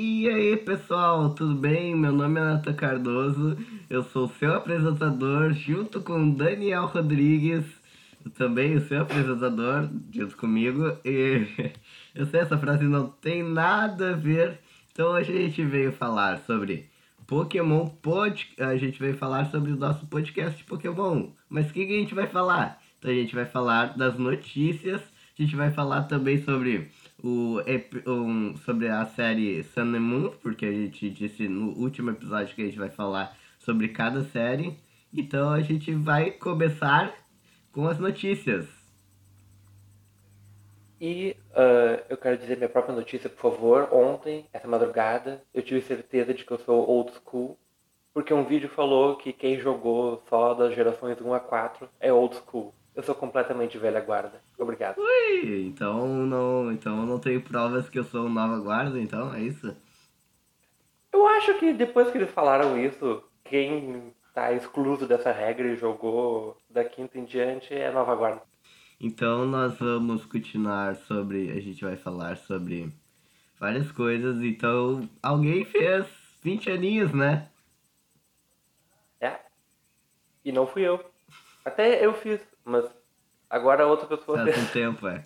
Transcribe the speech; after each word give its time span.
E 0.00 0.28
aí 0.28 0.56
pessoal, 0.56 1.30
tudo 1.30 1.56
bem? 1.56 1.96
Meu 1.96 2.12
nome 2.12 2.38
é 2.38 2.44
Nata 2.44 2.72
Cardoso, 2.72 3.58
eu 3.90 4.04
sou 4.04 4.28
seu 4.28 4.54
apresentador 4.54 5.52
junto 5.52 6.00
com 6.00 6.30
Daniel 6.30 6.86
Rodrigues, 6.86 7.64
também 8.36 8.76
o 8.76 8.80
seu 8.86 9.02
apresentador, 9.02 9.90
junto 10.14 10.36
comigo. 10.36 10.96
E 11.04 11.72
eu 12.14 12.26
sei 12.26 12.42
essa 12.42 12.56
frase 12.56 12.84
não 12.84 13.08
tem 13.08 13.42
nada 13.42 14.12
a 14.12 14.16
ver, 14.16 14.60
então 14.92 15.08
hoje 15.08 15.32
a 15.32 15.40
gente 15.40 15.64
veio 15.64 15.90
falar 15.90 16.38
sobre 16.46 16.88
Pokémon 17.26 17.88
Pod. 17.88 18.54
A 18.56 18.76
gente 18.76 19.00
veio 19.00 19.16
falar 19.16 19.46
sobre 19.46 19.72
o 19.72 19.76
nosso 19.76 20.06
podcast 20.06 20.62
Pokémon. 20.62 21.30
Mas 21.50 21.70
o 21.70 21.72
que, 21.72 21.84
que 21.84 21.96
a 21.96 21.98
gente 21.98 22.14
vai 22.14 22.28
falar? 22.28 22.80
Então 23.00 23.10
a 23.10 23.14
gente 23.14 23.34
vai 23.34 23.46
falar 23.46 23.98
das 23.98 24.16
notícias, 24.16 25.00
a 25.36 25.42
gente 25.42 25.56
vai 25.56 25.72
falar 25.72 26.04
também 26.04 26.40
sobre 26.44 26.88
o, 27.22 27.58
um, 28.06 28.56
sobre 28.58 28.88
a 28.88 29.04
série 29.06 29.62
Sun 29.64 29.94
and 29.94 30.00
Moon, 30.00 30.30
porque 30.42 30.66
a 30.66 30.72
gente 30.72 31.10
disse 31.10 31.48
no 31.48 31.70
último 31.78 32.10
episódio 32.10 32.54
que 32.54 32.62
a 32.62 32.66
gente 32.66 32.78
vai 32.78 32.90
falar 32.90 33.36
sobre 33.58 33.88
cada 33.88 34.24
série. 34.24 34.78
Então 35.12 35.50
a 35.50 35.60
gente 35.60 35.92
vai 35.92 36.30
começar 36.30 37.14
com 37.72 37.86
as 37.86 37.98
notícias. 37.98 38.66
E 41.00 41.36
uh, 41.50 42.02
eu 42.08 42.16
quero 42.16 42.36
dizer 42.36 42.56
minha 42.56 42.68
própria 42.68 42.94
notícia, 42.94 43.30
por 43.30 43.52
favor. 43.52 43.88
Ontem, 43.92 44.46
essa 44.52 44.66
madrugada, 44.66 45.42
eu 45.54 45.62
tive 45.62 45.80
certeza 45.80 46.34
de 46.34 46.44
que 46.44 46.50
eu 46.50 46.58
sou 46.58 46.88
old 46.88 47.12
school, 47.12 47.56
porque 48.12 48.34
um 48.34 48.44
vídeo 48.44 48.68
falou 48.68 49.16
que 49.16 49.32
quem 49.32 49.60
jogou 49.60 50.22
só 50.28 50.54
das 50.54 50.74
gerações 50.74 51.20
1 51.20 51.34
a 51.34 51.40
4 51.40 51.88
é 52.00 52.12
old 52.12 52.34
school. 52.34 52.74
Eu 52.98 53.04
sou 53.04 53.14
completamente 53.14 53.78
velha 53.78 54.00
guarda. 54.00 54.42
Obrigado. 54.58 54.98
Ui, 54.98 55.66
então 55.68 56.04
não, 56.26 56.72
então 56.72 57.06
não 57.06 57.20
tenho 57.20 57.40
provas 57.40 57.88
que 57.88 57.96
eu 57.96 58.02
sou 58.02 58.28
nova 58.28 58.58
guarda, 58.58 58.98
então 58.98 59.32
é 59.32 59.40
isso? 59.40 59.72
Eu 61.12 61.24
acho 61.28 61.56
que 61.60 61.72
depois 61.72 62.10
que 62.10 62.18
eles 62.18 62.32
falaram 62.32 62.76
isso, 62.76 63.22
quem 63.44 64.12
tá 64.34 64.52
excluso 64.52 65.06
dessa 65.06 65.30
regra 65.30 65.68
e 65.68 65.76
jogou 65.76 66.56
da 66.68 66.84
quinta 66.84 67.16
em 67.20 67.24
diante 67.24 67.72
é 67.72 67.88
nova 67.92 68.16
guarda. 68.16 68.42
Então 69.00 69.46
nós 69.46 69.78
vamos 69.78 70.24
continuar 70.26 70.96
sobre, 70.96 71.52
a 71.52 71.60
gente 71.60 71.84
vai 71.84 71.94
falar 71.94 72.36
sobre 72.36 72.92
várias 73.60 73.92
coisas. 73.92 74.42
Então, 74.42 75.08
alguém 75.22 75.64
fez 75.64 76.04
20 76.42 76.72
aninhos, 76.72 77.12
né? 77.12 77.48
É. 79.20 79.38
E 80.44 80.50
não 80.50 80.66
fui 80.66 80.82
eu. 80.82 80.98
Até 81.68 82.04
eu 82.04 82.14
fiz. 82.14 82.40
Mas 82.64 82.84
agora 83.48 83.86
outra 83.86 84.06
pessoa 84.06 84.38
Faz 84.38 84.58
um 84.58 84.66
tempo, 84.72 85.06
é. 85.06 85.24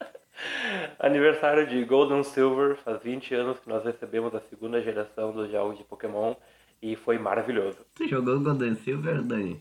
Aniversário 0.98 1.66
de 1.66 1.84
Golden 1.84 2.22
Silver, 2.22 2.76
faz 2.76 3.02
20 3.02 3.34
anos 3.34 3.58
que 3.58 3.68
nós 3.68 3.84
recebemos 3.84 4.34
a 4.34 4.40
segunda 4.40 4.80
geração 4.82 5.32
dos 5.32 5.50
jogos 5.50 5.78
de 5.78 5.84
Pokémon 5.84 6.34
e 6.82 6.96
foi 6.96 7.18
maravilhoso. 7.18 7.78
Você 7.94 8.06
jogou 8.06 8.38
Golden 8.40 8.74
Silver, 8.76 9.22
Dani? 9.22 9.60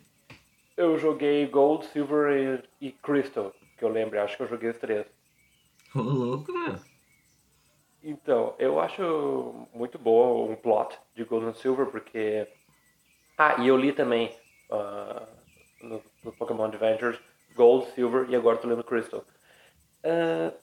Eu 0.76 0.98
joguei 0.98 1.48
Gold, 1.48 1.86
Silver 1.88 2.64
e, 2.80 2.88
e 2.88 2.92
Crystal, 2.92 3.54
que 3.78 3.84
eu 3.84 3.90
lembro, 3.90 4.22
acho 4.22 4.38
que 4.38 4.44
eu 4.44 4.48
joguei 4.48 4.70
os 4.70 4.78
três. 4.78 5.08
Ô, 5.96 6.02
louco, 6.02 6.52
meu. 6.52 6.76
Então, 8.04 8.54
eu 8.60 8.80
acho 8.80 9.68
muito 9.74 9.98
bom 9.98 10.52
um 10.52 10.56
plot 10.56 10.98
de 11.16 11.24
Golden 11.24 11.54
Silver, 11.54 11.88
porque. 11.88 12.48
Ah, 13.38 13.56
e 13.60 13.68
eu 13.68 13.78
li 13.78 13.92
também 13.92 14.32
uh, 14.70 15.28
no, 15.82 16.02
no 16.24 16.32
Pokémon 16.34 16.66
Adventures, 16.66 17.20
Gold, 17.56 17.92
Silver 17.92 18.30
e 18.30 18.36
agora 18.36 18.58
tô 18.58 18.68
lendo 18.68 18.84
Crystal. 18.84 19.24
Uh, 20.04 20.56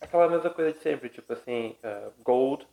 aquela 0.00 0.28
mesma 0.28 0.50
coisa 0.50 0.72
de 0.72 0.80
sempre, 0.80 1.08
tipo 1.08 1.32
assim, 1.32 1.76
uh, 1.84 2.12
Gold 2.22 2.66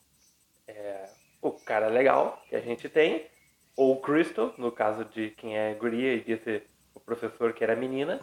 é 0.67 1.09
o 1.41 1.52
cara 1.52 1.88
legal 1.88 2.43
que 2.49 2.55
a 2.55 2.61
gente 2.61 2.89
tem, 2.89 3.27
ou 3.75 4.02
Crystal, 4.02 4.53
no 4.58 4.71
caso 4.71 5.05
de 5.05 5.30
quem 5.31 5.58
é 5.58 5.73
guria 5.75 6.15
e 6.15 6.23
disse 6.23 6.63
o 6.95 6.99
professor 6.99 7.53
que 7.53 7.64
era 7.64 7.76
menina. 7.76 8.20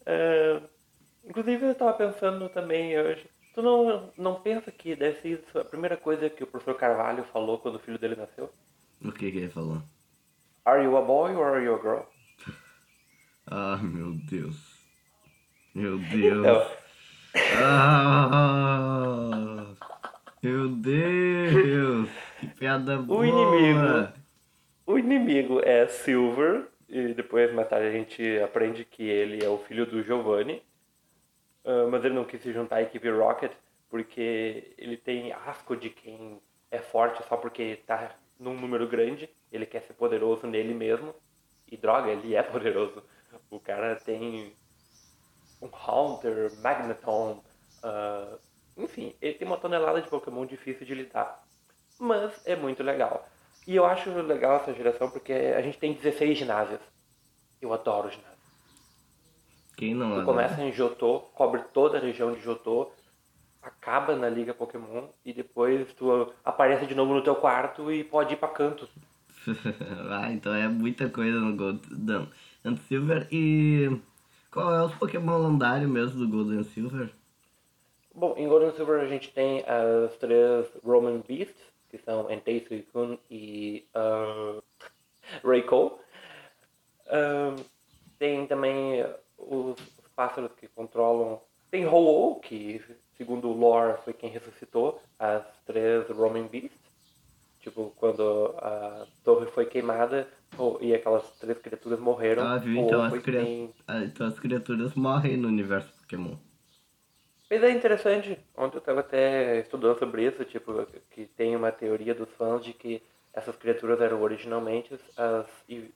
Uh, 0.00 0.68
inclusive 1.24 1.64
eu 1.64 1.72
estava 1.72 1.92
pensando 1.92 2.48
também 2.48 2.98
hoje, 2.98 3.24
tu 3.54 3.62
não, 3.62 4.12
não 4.16 4.34
pensa 4.40 4.72
que 4.72 4.96
deve 4.96 5.20
ser 5.20 5.44
a 5.58 5.64
primeira 5.64 5.96
coisa 5.96 6.28
que 6.28 6.42
o 6.42 6.46
professor 6.46 6.74
Carvalho 6.74 7.24
falou 7.24 7.58
quando 7.58 7.76
o 7.76 7.80
filho 7.80 7.98
dele 7.98 8.16
nasceu? 8.16 8.50
O 9.04 9.12
que, 9.12 9.30
que 9.30 9.38
ele 9.38 9.48
falou? 9.48 9.80
Are 10.64 10.80
you 10.82 10.96
a 10.96 11.02
boy 11.02 11.34
or 11.34 11.56
are 11.56 11.62
you 11.62 11.74
a 11.74 11.78
girl? 11.82 12.02
Ah, 13.50 13.78
meu 13.82 14.14
Deus. 14.30 14.56
Meu 15.74 15.98
Deus. 15.98 16.46
Então... 16.46 16.66
Ah, 17.60 19.30
meu 20.40 20.68
Deus. 20.68 22.08
Que 22.38 22.46
piada 22.46 22.96
boa. 22.98 23.20
O 23.20 23.24
inimigo, 23.24 24.12
o 24.86 24.98
inimigo 24.98 25.60
é 25.64 25.88
Silver. 25.88 26.68
E 26.88 27.12
depois, 27.14 27.52
mais 27.52 27.68
tarde, 27.68 27.86
a 27.86 27.92
gente 27.92 28.38
aprende 28.40 28.84
que 28.84 29.02
ele 29.02 29.44
é 29.44 29.48
o 29.48 29.58
filho 29.58 29.84
do 29.84 30.02
Giovanni. 30.02 30.62
Uh, 31.64 31.90
mas 31.90 32.04
ele 32.04 32.14
não 32.14 32.24
quis 32.24 32.40
se 32.40 32.52
juntar 32.52 32.76
à 32.76 32.82
equipe 32.82 33.08
Rocket 33.10 33.52
porque 33.88 34.74
ele 34.78 34.96
tem 34.96 35.32
asco 35.32 35.76
de 35.76 35.90
quem 35.90 36.40
é 36.70 36.78
forte 36.78 37.22
só 37.28 37.36
porque 37.36 37.62
está 37.62 38.14
num 38.38 38.58
número 38.58 38.88
grande. 38.88 39.28
Ele 39.52 39.66
quer 39.66 39.82
ser 39.82 39.92
poderoso 39.92 40.46
nele 40.46 40.74
mesmo. 40.74 41.14
E 41.70 41.76
droga, 41.76 42.10
ele 42.10 42.34
é 42.34 42.42
poderoso. 42.42 43.02
O 43.50 43.60
cara 43.60 43.96
tem 43.96 44.54
um 45.60 45.68
Haunter, 45.72 46.52
Magneton, 46.60 47.42
uh, 47.84 48.38
enfim, 48.76 49.14
ele 49.20 49.34
tem 49.34 49.46
uma 49.46 49.58
tonelada 49.58 50.00
de 50.00 50.08
Pokémon 50.08 50.46
difícil 50.46 50.86
de 50.86 50.94
lidar. 50.94 51.44
Mas 52.00 52.44
é 52.46 52.56
muito 52.56 52.82
legal. 52.82 53.28
E 53.66 53.76
eu 53.76 53.84
acho 53.84 54.10
legal 54.10 54.56
essa 54.56 54.72
geração 54.72 55.10
porque 55.10 55.32
a 55.32 55.62
gente 55.62 55.78
tem 55.78 55.92
16 55.92 56.38
ginásios. 56.38 56.80
Eu 57.60 57.72
adoro 57.72 58.10
ginásio. 58.10 58.32
Quem 59.76 59.94
não 59.94 60.18
Tu 60.18 60.24
começa 60.24 60.60
em 60.60 60.72
Jotô, 60.72 61.20
cobre 61.34 61.62
toda 61.72 61.98
a 61.98 62.00
região 62.00 62.32
de 62.32 62.40
Jotô, 62.40 62.90
acaba 63.62 64.16
na 64.16 64.28
Liga 64.28 64.52
Pokémon 64.52 65.08
e 65.24 65.32
depois 65.32 65.92
tu 65.94 66.32
aparece 66.44 66.86
de 66.86 66.94
novo 66.94 67.14
no 67.14 67.22
teu 67.22 67.36
quarto 67.36 67.90
e 67.92 68.02
pode 68.02 68.34
ir 68.34 68.36
pra 68.36 68.48
canto. 68.48 68.88
ah, 70.10 70.32
então 70.32 70.54
é 70.54 70.68
muita 70.68 71.08
coisa 71.08 71.38
no 71.38 71.56
Gold. 71.56 71.80
Não. 71.90 72.28
and 72.64 72.76
Silver. 72.88 73.26
E 73.30 73.90
qual 74.50 74.74
é 74.74 74.84
o 74.84 74.90
Pokémon 74.90 75.48
lendário 75.48 75.88
mesmo 75.88 76.20
do 76.20 76.28
Gold 76.28 76.56
and 76.56 76.64
Silver? 76.64 77.10
Bom, 78.14 78.34
em 78.36 78.46
Gold 78.46 78.66
and 78.66 78.72
Silver 78.72 79.00
a 79.00 79.06
gente 79.06 79.30
tem 79.32 79.64
as 79.66 80.14
três 80.16 80.66
Roman 80.84 81.22
Beasts, 81.26 81.56
que 81.88 81.98
são 81.98 82.30
Entei, 82.30 82.64
Suicune 82.66 83.18
e 83.30 83.86
uh, 83.96 84.62
Raikou. 85.42 86.00
Uh, 87.06 87.64
tem 88.18 88.46
também 88.46 89.02
os, 89.38 89.76
os, 89.98 90.08
pássaros 90.14 90.52
que 90.52 90.68
controlam. 90.68 91.40
Tem 91.70 91.86
ho 91.86 92.38
que 92.40 92.82
segundo 93.16 93.48
o 93.48 93.56
lore 93.56 93.98
foi 94.04 94.12
quem 94.12 94.30
ressuscitou 94.30 95.00
as 95.18 95.44
três 95.64 96.08
Roman 96.10 96.46
Beasts. 96.46 96.81
Tipo, 97.62 97.92
quando 97.96 98.54
a 98.58 99.06
torre 99.24 99.46
foi 99.46 99.64
queimada 99.66 100.28
e 100.80 100.92
aquelas 100.94 101.30
três 101.38 101.56
criaturas 101.58 101.98
morreram. 101.98 102.42
Ah, 102.42 102.58
viu? 102.58 102.76
Então 102.76 103.02
as, 103.02 103.16
cri... 103.18 103.70
ah, 103.86 104.00
então 104.00 104.26
as 104.26 104.38
criaturas 104.38 104.94
morrem 104.94 105.36
no 105.36 105.48
universo 105.48 105.88
Pokémon. 106.00 106.36
Mas 107.48 107.62
é 107.62 107.70
interessante, 107.70 108.38
ontem 108.56 108.76
eu 108.76 108.80
estava 108.80 109.00
até 109.00 109.60
estudando 109.60 109.98
sobre 109.98 110.26
isso, 110.26 110.44
tipo, 110.44 110.86
que 111.10 111.26
tem 111.26 111.54
uma 111.54 111.70
teoria 111.70 112.14
dos 112.14 112.28
fãs 112.30 112.64
de 112.64 112.72
que 112.72 113.02
essas 113.32 113.54
criaturas 113.56 114.00
eram 114.00 114.20
originalmente 114.22 114.98
as 115.16 115.46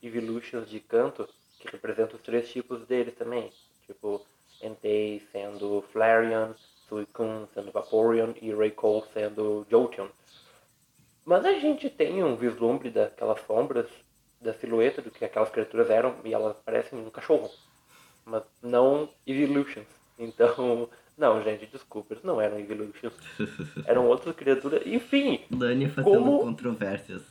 Evolutions 0.02 0.68
de 0.68 0.80
canto, 0.80 1.28
que 1.58 1.68
representam 1.70 2.16
os 2.16 2.22
três 2.22 2.48
tipos 2.50 2.86
deles 2.86 3.14
também. 3.14 3.50
Tipo, 3.86 4.24
Entei 4.62 5.20
sendo 5.32 5.82
Flareon, 5.92 6.52
Suicune 6.88 7.46
sendo 7.52 7.72
Vaporeon 7.72 8.32
e 8.40 8.52
Raikou 8.52 9.04
sendo 9.12 9.66
Jolteon. 9.70 10.08
Mas 11.26 11.44
a 11.44 11.54
gente 11.54 11.90
tem 11.90 12.22
um 12.22 12.36
vislumbre 12.36 12.88
daquelas 12.88 13.40
sombras, 13.40 13.88
da 14.40 14.54
silhueta 14.54 15.02
do 15.02 15.10
que 15.10 15.24
aquelas 15.24 15.50
criaturas 15.50 15.90
eram, 15.90 16.14
e 16.24 16.32
elas 16.32 16.56
parecem 16.64 16.96
um 16.96 17.10
cachorro. 17.10 17.50
Mas 18.24 18.44
não 18.62 19.08
Evolutions. 19.26 19.88
Então, 20.16 20.88
não, 21.18 21.42
gente, 21.42 21.66
desculpa, 21.66 22.14
eles 22.14 22.22
não 22.22 22.40
eram 22.40 22.60
Evolutions. 22.60 23.12
Eram 23.86 24.06
outras 24.06 24.36
criaturas. 24.36 24.86
Enfim. 24.86 25.40
Dani 25.50 25.88
fazendo 25.88 26.14
como... 26.16 26.38
controvérsias. 26.38 27.22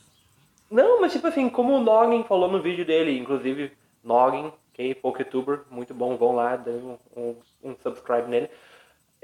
Não, 0.70 1.00
mas 1.00 1.14
tipo 1.14 1.28
assim, 1.28 1.48
como 1.48 1.78
o 1.78 1.82
Noggin 1.82 2.24
falou 2.24 2.52
no 2.52 2.62
vídeo 2.62 2.84
dele, 2.84 3.18
inclusive, 3.18 3.72
Noggin, 4.04 4.52
que 4.74 4.82
é 4.82 4.94
Poketuber, 4.94 5.62
muito 5.72 5.94
bom, 5.94 6.18
vão 6.18 6.36
lá, 6.36 6.58
dê 6.58 6.72
um, 6.72 6.98
um, 7.16 7.36
um 7.64 7.76
subscribe 7.82 8.28
nele 8.28 8.50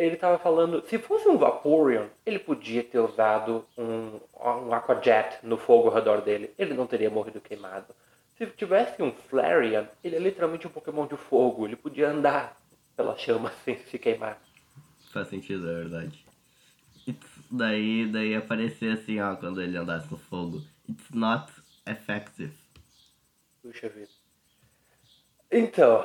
ele 0.06 0.16
estava 0.16 0.40
falando, 0.40 0.84
se 0.88 0.98
fosse 0.98 1.28
um 1.28 1.38
Vaporeon, 1.38 2.08
ele 2.26 2.40
podia 2.40 2.84
ter 2.84 3.00
usado 3.00 3.66
um, 3.78 4.20
um 4.36 4.74
Aquajet 4.74 5.38
no 5.44 5.58
fogo 5.58 5.90
ao 5.90 5.94
redor 5.94 6.22
dele. 6.22 6.52
Ele 6.58 6.74
não 6.74 6.88
teria 6.88 7.10
morrido 7.10 7.40
queimado. 7.40 7.94
Se 8.36 8.48
tivesse 8.48 9.02
um 9.04 9.12
Flareon, 9.12 9.86
ele 10.04 10.16
é 10.16 10.20
literalmente 10.20 10.66
um 10.66 10.72
Pokémon 10.72 11.06
de 11.06 11.16
fogo. 11.16 11.68
Ele 11.68 11.76
podia 11.76 12.10
andar 12.10 12.58
pela 12.96 13.16
chama 13.16 13.52
sem 13.64 13.78
se 13.86 14.00
queimar. 14.00 14.42
Faz 15.12 15.28
sentido, 15.28 15.70
é 15.70 15.74
verdade. 15.74 16.26
daí, 17.52 18.08
daí 18.12 18.36
aparecia 18.36 18.94
assim, 18.94 19.20
ó, 19.20 19.36
quando 19.36 19.62
ele 19.62 19.78
andasse 19.78 20.12
no 20.12 20.18
fogo. 20.18 20.64
It's 20.90 21.12
not 21.12 21.52
effective. 21.88 22.54
Puxa 23.62 23.88
vida. 23.90 24.10
Então, 25.52 26.04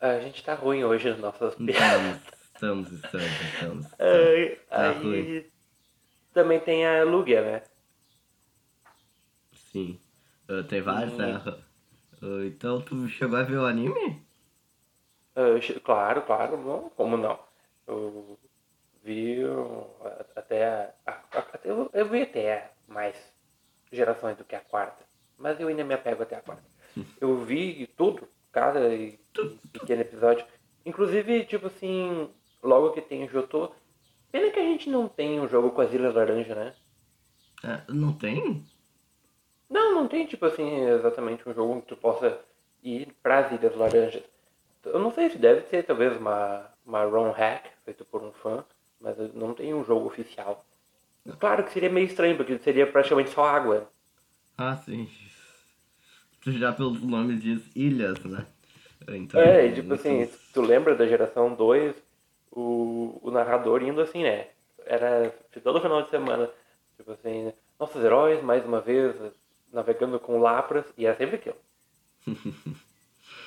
a 0.00 0.20
gente 0.20 0.42
tá 0.42 0.54
ruim 0.54 0.82
hoje 0.84 1.10
nas 1.10 1.18
nossas 1.18 1.54
piadas. 1.56 2.33
Estamos, 2.54 2.90
estamos, 2.92 3.40
estamos, 3.40 3.86
estamos. 3.86 3.94
Aí, 3.98 4.56
Tá 4.70 4.90
aí 4.90 5.02
ruim. 5.02 5.44
também 6.32 6.60
tem 6.60 6.86
a 6.86 7.04
Lugia, 7.04 7.42
né? 7.42 7.62
Sim. 9.72 9.98
Ah, 10.48 10.62
tem 10.62 10.82
vários, 10.82 11.14
Hum. 11.14 11.18
né? 11.18 11.42
Ah, 12.22 12.44
então, 12.46 12.80
tu 12.82 13.08
chegou 13.08 13.36
a 13.38 13.42
ver 13.42 13.58
o 13.58 13.66
anime? 13.66 14.22
Ah, 15.36 15.58
claro, 15.82 16.22
claro, 16.26 16.56
não, 16.56 16.90
como 16.90 17.16
não? 17.16 17.38
Eu 17.86 18.38
vi 19.02 19.38
até, 20.36 20.94
a- 21.06 21.22
eu, 21.64 21.90
eu 21.92 22.08
vi 22.08 22.22
até 22.22 22.70
mais 22.86 23.16
gerações 23.92 24.36
do 24.36 24.44
que 24.44 24.56
a 24.56 24.60
quarta, 24.60 25.04
mas 25.38 25.60
eu 25.60 25.68
ainda 25.68 25.84
me 25.84 25.94
apego 25.94 26.22
até 26.22 26.36
a 26.36 26.42
quarta. 26.42 26.64
Eu 27.20 27.44
vi 27.44 27.86
tudo, 27.96 28.28
cada 28.52 28.80
pequeno 29.72 30.02
episódio, 30.02 30.46
inclusive, 30.84 31.44
tipo 31.46 31.66
assim, 31.68 32.30
logo 32.64 32.90
que 32.90 33.00
tem 33.00 33.28
Jotô, 33.28 33.70
pena 34.32 34.50
que 34.50 34.58
a 34.58 34.64
gente 34.64 34.90
não 34.90 35.06
tem 35.08 35.38
um 35.38 35.48
jogo 35.48 35.70
com 35.70 35.80
as 35.80 35.92
Ilhas 35.92 36.14
Laranja, 36.14 36.54
né? 36.54 36.74
Ah, 37.62 37.82
não 37.88 38.12
tem? 38.12 38.64
Não, 39.70 39.94
não 39.94 40.08
tem, 40.08 40.26
tipo 40.26 40.44
assim, 40.46 40.86
exatamente 40.86 41.48
um 41.48 41.54
jogo 41.54 41.80
que 41.82 41.88
tu 41.88 41.96
possa 41.96 42.38
ir 42.82 43.08
para 43.22 43.38
as 43.38 43.52
Ilhas 43.52 43.76
Laranjas. 43.76 44.22
Eu 44.84 44.98
não 44.98 45.10
sei 45.10 45.30
se 45.30 45.38
deve 45.38 45.62
ser 45.68 45.84
talvez 45.84 46.16
uma, 46.16 46.70
uma 46.84 47.04
ROM 47.04 47.30
hack 47.30 47.66
feito 47.84 48.04
por 48.04 48.22
um 48.22 48.32
fã, 48.32 48.64
mas 49.00 49.16
não 49.34 49.54
tem 49.54 49.72
um 49.72 49.84
jogo 49.84 50.06
oficial. 50.06 50.64
Claro 51.38 51.64
que 51.64 51.72
seria 51.72 51.88
meio 51.88 52.06
estranho, 52.06 52.36
porque 52.36 52.58
seria 52.58 52.86
praticamente 52.86 53.30
só 53.30 53.44
água. 53.44 53.88
Ah, 54.58 54.76
sim. 54.76 55.08
Tu 56.42 56.52
já 56.52 56.72
pelos 56.72 57.02
nomes 57.02 57.40
diz 57.40 57.62
ilhas, 57.74 58.22
né? 58.24 58.46
Então, 59.08 59.40
É, 59.40 59.66
e 59.66 59.74
tipo 59.74 59.94
assim, 59.94 60.28
tu 60.52 60.60
lembra 60.60 60.94
da 60.94 61.06
geração 61.06 61.54
2, 61.54 61.94
o, 62.54 63.18
o 63.22 63.30
narrador 63.30 63.82
indo 63.82 64.00
assim, 64.00 64.22
né? 64.22 64.48
Era 64.86 65.34
todo 65.62 65.80
final 65.80 66.02
de 66.02 66.10
semana, 66.10 66.50
tipo 66.96 67.12
assim, 67.12 67.52
nossos 67.78 68.02
heróis, 68.02 68.42
mais 68.42 68.64
uma 68.64 68.80
vez, 68.80 69.14
navegando 69.72 70.18
com 70.20 70.40
Lapras, 70.40 70.84
e 70.96 71.06
era 71.06 71.16
sempre 71.16 71.36
aquilo. 71.36 71.56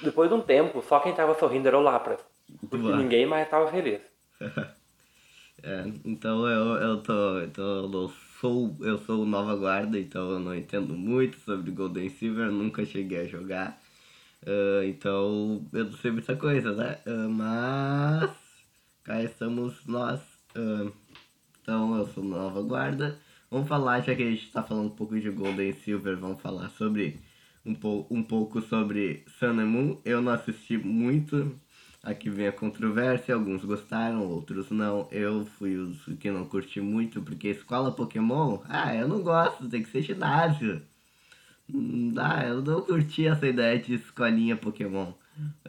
Depois 0.01 0.29
de 0.29 0.35
um 0.35 0.41
tempo, 0.41 0.81
só 0.81 0.99
quem 0.99 1.13
tava 1.13 1.37
sorrindo 1.39 1.67
era 1.67 1.77
o 1.77 1.81
Lapras. 1.81 2.19
Porque 2.69 2.77
Boa. 2.77 2.97
ninguém 2.97 3.25
mais 3.25 3.49
tava 3.49 3.69
feliz. 3.71 4.01
É, 5.63 5.85
então 6.05 6.47
eu, 6.47 6.75
eu 6.75 7.01
tô. 7.01 7.41
Então 7.41 7.91
eu 7.91 8.09
sou. 8.39 8.77
Eu 8.79 8.99
sou 8.99 9.25
nova 9.25 9.55
guarda, 9.55 9.97
então 9.99 10.29
eu 10.29 10.39
não 10.39 10.53
entendo 10.55 10.93
muito 10.93 11.39
sobre 11.39 11.71
Golden 11.71 12.09
Silver, 12.09 12.51
nunca 12.51 12.85
cheguei 12.85 13.21
a 13.21 13.25
jogar. 13.25 13.75
Ah, 14.45 14.85
então 14.85 15.65
eu 15.73 15.85
não 15.85 15.93
sei 15.93 16.11
muita 16.11 16.35
coisa, 16.35 16.73
né? 16.73 16.99
Ah, 17.05 17.27
mas 17.27 18.46
cá 19.07 19.23
estamos 19.23 19.85
nós. 19.85 20.19
Ah, 20.53 20.91
então 21.61 21.97
eu 21.97 22.05
sou 22.07 22.21
nova 22.21 22.61
guarda. 22.61 23.17
Vamos 23.49 23.69
falar, 23.69 24.01
já 24.01 24.13
que 24.13 24.21
a 24.21 24.29
gente 24.29 24.51
tá 24.51 24.61
falando 24.61 24.87
um 24.87 24.95
pouco 24.95 25.17
de 25.17 25.29
Golden 25.29 25.71
Silver, 25.71 26.17
vamos 26.17 26.41
falar 26.41 26.67
sobre 26.71 27.17
um, 27.65 27.73
pou, 27.73 28.05
um 28.11 28.21
pouco 28.21 28.61
sobre 28.61 29.23
Sun 29.39 29.59
and 29.61 29.65
Moon. 29.65 30.01
Eu 30.03 30.21
não 30.21 30.33
assisti 30.33 30.77
muito. 30.77 31.57
Aqui 32.03 32.29
vem 32.29 32.47
a 32.47 32.51
controvérsia, 32.51 33.33
alguns 33.33 33.63
gostaram, 33.63 34.27
outros 34.27 34.69
não. 34.71 35.07
Eu 35.09 35.45
fui 35.45 35.77
os 35.77 36.03
que 36.19 36.29
não 36.29 36.43
curti 36.43 36.81
muito, 36.81 37.21
porque 37.21 37.47
escola 37.47 37.93
Pokémon, 37.93 38.59
ah, 38.67 38.93
eu 38.93 39.07
não 39.07 39.23
gosto, 39.23 39.69
tem 39.69 39.83
que 39.83 39.89
ser 39.89 40.01
ginásio. 40.01 40.81
Não 41.67 42.13
dá, 42.13 42.45
eu 42.45 42.61
não 42.61 42.81
curti 42.81 43.25
essa 43.25 43.47
ideia 43.47 43.79
de 43.79 43.95
escolinha 43.95 44.57
Pokémon. 44.57 45.13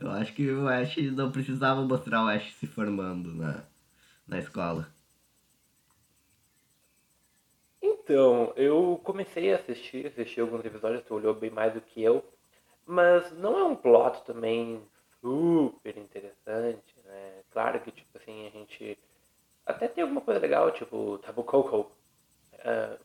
Eu 0.01 0.11
acho 0.11 0.33
que 0.35 0.51
o 0.51 0.69
Ash 0.69 0.97
não 1.13 1.31
precisava 1.31 1.83
mostrar 1.83 2.25
o 2.25 2.29
Ash 2.29 2.55
se 2.55 2.67
formando 2.67 3.35
na, 3.35 3.65
na 4.27 4.39
escola. 4.39 4.89
Então, 7.83 8.53
eu 8.57 9.01
comecei 9.05 9.53
a 9.53 9.57
assistir, 9.57 10.07
assisti 10.07 10.41
alguns 10.41 10.65
episódios, 10.65 11.05
tu 11.05 11.15
olhou 11.15 11.35
bem 11.35 11.51
mais 11.51 11.75
do 11.75 11.81
que 11.81 12.03
eu, 12.03 12.25
mas 12.87 13.31
não 13.33 13.59
é 13.59 13.65
um 13.65 13.77
plot 13.77 14.25
também 14.25 14.83
super 15.21 15.97
interessante, 15.97 16.95
né? 17.05 17.43
Claro 17.51 17.81
que, 17.81 17.93
tipo 17.93 18.17
assim, 18.17 18.47
a 18.47 18.51
gente 18.51 18.99
até 19.67 19.87
tem 19.89 20.03
alguma 20.03 20.23
coisa 20.23 20.41
legal, 20.41 20.71
tipo 20.73 21.19
Tabu 21.19 21.45
Koko. 21.45 21.93
É, 22.55 22.99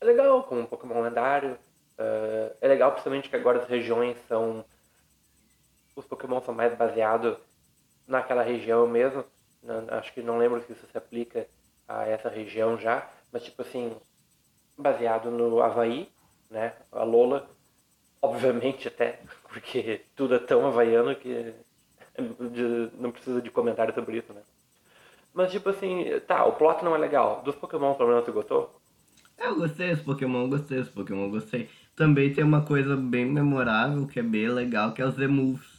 é 0.00 0.04
legal 0.04 0.44
com 0.44 0.60
um 0.60 0.66
Pokémon 0.66 1.02
lendário, 1.02 1.58
é, 1.98 2.56
é 2.60 2.68
legal 2.68 2.92
principalmente 2.92 3.28
que 3.28 3.36
agora 3.36 3.58
as 3.58 3.68
regiões 3.68 4.16
são... 4.28 4.64
Os 5.96 6.06
Pokémon 6.06 6.40
são 6.42 6.54
mais 6.54 6.76
baseados 6.76 7.36
naquela 8.06 8.42
região 8.42 8.86
mesmo. 8.86 9.24
Acho 9.88 10.12
que 10.12 10.22
não 10.22 10.38
lembro 10.38 10.62
se 10.62 10.72
isso 10.72 10.86
se 10.86 10.96
aplica 10.96 11.48
a 11.88 12.06
essa 12.06 12.28
região 12.28 12.78
já, 12.78 13.08
mas 13.32 13.42
tipo 13.42 13.62
assim, 13.62 13.96
baseado 14.76 15.30
no 15.30 15.60
Havaí, 15.60 16.08
né? 16.50 16.74
A 16.92 17.02
Lola, 17.02 17.48
obviamente 18.20 18.88
até, 18.88 19.20
porque 19.48 20.04
tudo 20.14 20.34
é 20.34 20.38
tão 20.38 20.66
havaiano 20.66 21.16
que 21.16 21.54
não 22.98 23.10
precisa 23.10 23.40
de 23.40 23.50
comentário 23.50 23.94
sobre 23.94 24.18
isso, 24.18 24.32
né? 24.32 24.42
Mas 25.32 25.50
tipo 25.52 25.68
assim, 25.68 26.04
tá, 26.26 26.44
o 26.44 26.52
plot 26.52 26.84
não 26.84 26.94
é 26.94 26.98
legal. 26.98 27.42
Dos 27.42 27.54
Pokémon, 27.56 27.94
pelo 27.94 28.08
menos, 28.08 28.24
você 28.24 28.32
gostou? 28.32 28.80
Eu 29.38 29.54
gostei 29.56 29.88
desse 29.88 30.02
Pokémon, 30.02 30.48
gostei 30.48 30.78
desse 30.78 30.90
Pokémon, 30.90 31.30
gostei. 31.30 31.68
Também 31.94 32.32
tem 32.32 32.42
uma 32.42 32.64
coisa 32.64 32.96
bem 32.96 33.26
memorável, 33.26 34.06
que 34.06 34.18
é 34.18 34.22
bem 34.22 34.48
legal, 34.48 34.94
que 34.94 35.02
é 35.02 35.06
os 35.06 35.14
Z-Moves. 35.14 35.75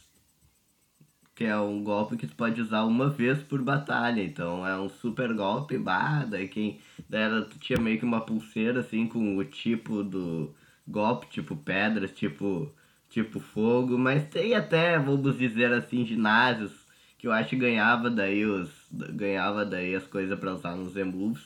Que 1.38 1.44
é 1.44 1.56
um 1.56 1.84
golpe 1.84 2.16
que 2.16 2.26
tu 2.26 2.34
pode 2.34 2.60
usar 2.60 2.82
uma 2.82 3.08
vez 3.08 3.40
por 3.44 3.62
batalha. 3.62 4.20
Então 4.20 4.66
é 4.66 4.76
um 4.76 4.88
super 4.88 5.32
golpe, 5.32 5.78
bah, 5.78 6.24
daí 6.24 6.48
quem. 6.48 6.80
Daí 7.08 7.22
era, 7.22 7.42
tu 7.42 7.56
tinha 7.60 7.78
meio 7.78 7.96
que 7.96 8.04
uma 8.04 8.20
pulseira 8.20 8.80
assim 8.80 9.06
com 9.06 9.36
o 9.36 9.44
tipo 9.44 10.02
do 10.02 10.52
golpe, 10.84 11.28
tipo 11.28 11.54
pedras, 11.54 12.10
tipo, 12.10 12.74
tipo 13.08 13.38
fogo. 13.38 13.96
Mas 13.96 14.24
tem 14.24 14.56
até, 14.56 14.98
vamos 14.98 15.38
dizer 15.38 15.72
assim, 15.72 16.04
ginásios 16.04 16.72
que 17.16 17.28
eu 17.28 17.32
acho 17.32 17.50
que 17.50 17.56
ganhava 17.56 18.10
daí 18.10 18.44
os. 18.44 18.68
ganhava 18.90 19.64
daí 19.64 19.94
as 19.94 20.08
coisas 20.08 20.36
pra 20.40 20.54
usar 20.54 20.74
nos 20.74 20.94
Z-Moves. 20.94 21.44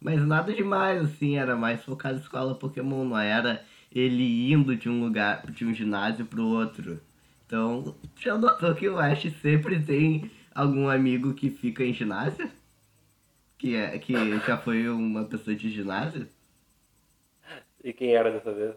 Mas 0.00 0.26
nada 0.26 0.50
demais, 0.50 1.02
assim, 1.02 1.36
era 1.36 1.54
mais 1.54 1.84
focado 1.84 2.16
em 2.16 2.22
escola 2.22 2.54
Pokémon, 2.54 3.04
não 3.04 3.18
era 3.18 3.62
ele 3.92 4.50
indo 4.50 4.74
de 4.74 4.88
um 4.88 5.02
lugar, 5.04 5.44
de 5.50 5.66
um 5.66 5.74
ginásio 5.74 6.24
pro 6.24 6.42
outro. 6.42 6.98
Então, 7.46 7.96
já 8.18 8.36
notou 8.36 8.74
que 8.74 8.88
o 8.88 8.98
Ash 8.98 9.22
sempre 9.40 9.80
tem 9.80 10.30
algum 10.54 10.88
amigo 10.88 11.32
que 11.32 11.50
fica 11.50 11.84
em 11.84 11.94
ginásio? 11.94 12.50
Que, 13.56 13.76
é, 13.76 13.98
que 13.98 14.12
já 14.46 14.58
foi 14.58 14.88
uma 14.88 15.24
pessoa 15.24 15.56
de 15.56 15.70
ginásio? 15.70 16.28
E 17.82 17.92
quem 17.92 18.14
era 18.14 18.32
dessa 18.32 18.52
vez? 18.52 18.74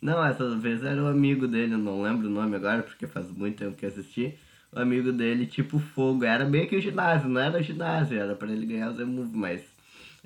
Não, 0.00 0.24
essa 0.24 0.56
vez 0.56 0.82
era 0.84 1.02
o 1.02 1.06
amigo 1.06 1.46
dele, 1.46 1.76
não 1.76 2.02
lembro 2.02 2.26
o 2.26 2.30
nome 2.30 2.56
agora, 2.56 2.82
porque 2.82 3.06
faz 3.06 3.30
muito 3.30 3.58
tempo 3.58 3.76
que 3.76 3.86
assisti. 3.86 4.38
O 4.72 4.78
amigo 4.78 5.12
dele, 5.12 5.46
tipo 5.46 5.78
fogo, 5.78 6.24
era 6.24 6.44
meio 6.44 6.68
que 6.68 6.76
o 6.76 6.80
ginásio, 6.80 7.28
não 7.28 7.40
era 7.40 7.58
o 7.58 7.62
ginásio, 7.62 8.18
era 8.18 8.34
pra 8.34 8.50
ele 8.50 8.66
ganhar 8.66 8.90
o 8.90 8.94
Z-Move, 8.94 9.36
mas 9.36 9.62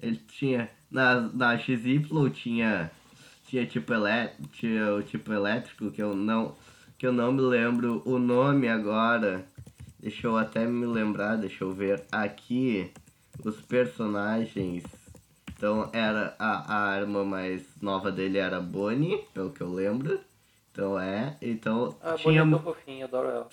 ele 0.01 0.17
tinha. 0.17 0.71
Na, 0.91 1.21
na 1.21 1.59
XY 1.59 2.31
tinha. 2.33 2.91
Tinha 3.47 3.67
tipo 3.67 3.93
elétrico. 3.93 4.49
Tinha 4.53 4.95
o 4.95 5.03
tipo 5.03 5.33
elétrico 5.33 5.91
que 5.91 6.03
eu 6.03 6.15
não. 6.15 6.55
Que 6.99 7.07
eu 7.07 7.13
não 7.13 7.33
me 7.33 7.41
lembro 7.43 8.03
o 8.05 8.19
nome 8.19 8.69
agora. 8.69 9.45
Deixa 10.01 10.27
eu 10.27 10.37
até 10.37 10.65
me 10.67 10.87
lembrar, 10.87 11.37
deixa 11.37 11.65
eu 11.65 11.73
ver 11.73 12.05
aqui 12.13 12.91
os 13.45 13.61
personagens. 13.61 14.85
Então 15.57 15.91
era 15.93 16.35
a, 16.39 16.75
a 16.75 16.79
arma 16.91 17.25
mais 17.25 17.63
nova 17.81 18.11
dele 18.13 18.39
era 18.39 18.59
a 18.59 18.61
Bonnie, 18.61 19.19
pelo 19.35 19.51
que 19.51 19.61
eu 19.63 19.73
lembro. 19.73 20.21
Então 20.73 20.99
é. 20.99 21.37
Então 21.43 21.97
Ah, 22.03 22.15
tinha. 22.15 22.45
bonita, 22.45 22.63
fofinha, 22.63 23.05
adoro 23.07 23.29
ela. 23.29 23.49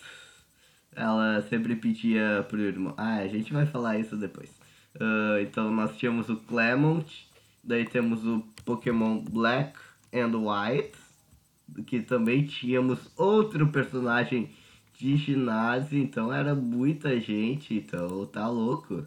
Ela 0.95 1.41
sempre 1.49 1.75
pedia 1.75 2.45
pro 2.47 2.59
irmão. 2.59 2.93
Ah, 2.97 3.15
a 3.17 3.27
gente 3.27 3.51
vai 3.51 3.65
falar 3.65 3.97
isso 3.97 4.15
depois. 4.15 4.49
Ah, 4.99 5.41
então 5.41 5.71
nós 5.71 5.97
tínhamos 5.97 6.29
o 6.29 6.37
Clement, 6.37 7.05
daí 7.63 7.85
temos 7.85 8.25
o 8.25 8.45
Pokémon 8.63 9.19
Black 9.19 9.73
and 10.13 10.33
White, 10.37 10.91
que 11.87 12.01
também 12.01 12.45
tínhamos 12.45 13.11
outro 13.17 13.71
personagem 13.71 14.49
de 14.93 15.15
ginásio, 15.15 15.97
então 15.99 16.31
era 16.33 16.53
muita 16.55 17.19
gente, 17.19 17.73
então 17.75 18.25
tá 18.27 18.47
louco. 18.47 19.05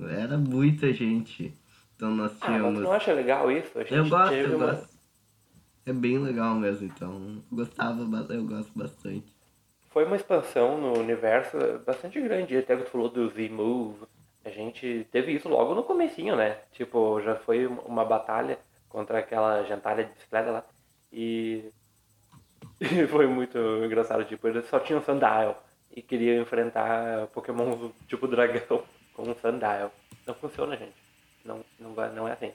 Era 0.00 0.38
muita 0.38 0.92
gente. 0.92 1.54
Então 1.96 2.10
nós 2.14 2.32
Ah, 2.40 2.50
mas 2.50 2.56
tínhamos. 2.56 2.82
não 2.82 2.92
acha 2.92 3.12
legal 3.12 3.50
isso? 3.50 3.78
A 3.78 3.82
gente 3.82 3.94
eu 3.94 4.08
gosto, 4.08 4.34
eu 4.34 4.56
uma- 4.56 4.72
gosto. 4.72 4.92
É 5.84 5.92
bem 5.92 6.18
legal 6.18 6.54
mesmo, 6.54 6.86
então 6.86 7.42
gostava, 7.50 8.02
eu 8.32 8.44
gosto 8.46 8.72
bastante. 8.76 9.32
Foi 9.90 10.04
uma 10.04 10.16
expansão 10.16 10.80
no 10.80 10.98
universo 10.98 11.56
bastante 11.84 12.20
grande, 12.20 12.56
até 12.56 12.76
que 12.76 12.84
tu 12.84 12.90
falou 12.90 13.08
do 13.08 13.28
Z-Move. 13.28 14.06
A 14.44 14.50
gente 14.50 15.06
teve 15.12 15.32
isso 15.32 15.48
logo 15.48 15.74
no 15.74 15.84
comecinho, 15.84 16.34
né? 16.36 16.58
Tipo, 16.72 17.20
já 17.20 17.36
foi 17.36 17.66
uma 17.66 18.04
batalha 18.04 18.58
contra 18.88 19.18
aquela 19.18 19.62
gentalha 19.64 20.04
de 20.04 20.12
bicicleta 20.12 20.50
lá. 20.50 20.64
E, 21.12 21.70
e 22.80 23.06
foi 23.08 23.26
muito 23.26 23.58
engraçado, 23.84 24.24
tipo, 24.24 24.48
eles 24.48 24.66
só 24.66 24.80
tinham 24.80 25.02
Sandile 25.02 25.54
e 25.94 26.00
queriam 26.00 26.42
enfrentar 26.42 27.26
Pokémon 27.28 27.90
tipo 28.08 28.26
dragão 28.26 28.82
com 29.14 29.30
um 29.30 29.34
Sandile. 29.34 29.90
Não 30.26 30.34
funciona, 30.34 30.76
gente. 30.76 30.94
Não, 31.44 31.64
não, 31.78 31.94
vai, 31.94 32.12
não 32.12 32.26
é 32.26 32.32
assim. 32.32 32.52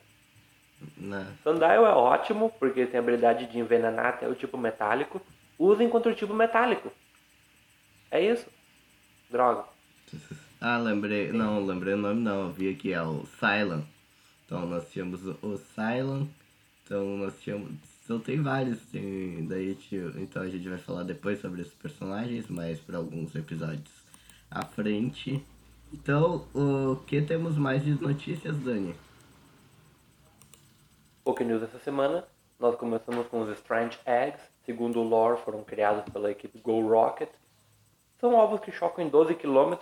Não. 0.98 1.26
Sandile 1.44 1.86
é 1.86 1.90
ótimo, 1.90 2.52
porque 2.60 2.86
tem 2.86 3.00
a 3.00 3.04
habilidade 3.04 3.48
de 3.48 3.60
envenenar 3.60 4.08
até 4.08 4.28
o 4.28 4.36
tipo 4.36 4.58
metálico. 4.58 5.22
Usem 5.60 5.90
contra 5.90 6.12
o 6.12 6.16
tipo 6.16 6.34
metálico. 6.34 6.92
É 8.12 8.22
isso. 8.22 8.48
Droga. 9.30 9.66
Ah, 10.62 10.78
lembrei. 10.78 11.32
Não, 11.32 11.66
lembrei 11.66 11.94
o 11.94 11.98
nome 11.98 12.22
não. 12.22 12.44
Eu 12.44 12.52
vi 12.52 12.70
aqui, 12.70 12.94
é 12.94 13.02
o 13.02 13.26
Cylon. 13.26 13.82
Então 14.46 14.66
nós 14.66 14.90
tínhamos 14.92 15.26
o, 15.26 15.38
o 15.42 15.58
Cylon. 15.58 16.28
Então 16.84 17.18
nós 17.18 17.40
tínhamos. 17.42 17.72
Então 18.08 18.22
tem 18.22 18.42
vários. 18.42 18.80
Daí, 19.50 19.76
tio, 19.76 20.14
então 20.18 20.42
a 20.42 20.48
gente 20.48 20.70
vai 20.70 20.78
falar 20.78 21.04
depois 21.04 21.42
sobre 21.42 21.60
esses 21.60 21.74
personagens, 21.74 22.48
mas 22.48 22.80
para 22.80 22.96
alguns 22.96 23.36
episódios 23.36 23.92
à 24.50 24.64
frente. 24.64 25.46
Então, 25.92 26.48
o 26.54 26.96
que 27.06 27.22
temos 27.22 27.58
mais 27.58 27.84
de 27.84 28.02
notícias, 28.02 28.58
Dani? 28.60 28.96
Poké 31.22 31.44
News 31.44 31.64
essa 31.64 31.80
semana, 31.80 32.26
nós 32.58 32.78
começamos 32.78 33.28
com 33.28 33.42
os 33.42 33.50
Strange 33.58 34.00
Eggs. 34.06 34.42
Segundo 34.66 35.02
o 35.02 35.04
lore, 35.04 35.42
foram 35.42 35.62
criados 35.66 36.10
pela 36.10 36.32
equipe 36.32 36.60
Go 36.60 36.88
Rocket. 36.88 37.30
São 38.22 38.36
ovos 38.36 38.62
que 38.62 38.72
chocam 38.72 39.06
em 39.06 39.10
12 39.10 39.36
km 39.36 39.74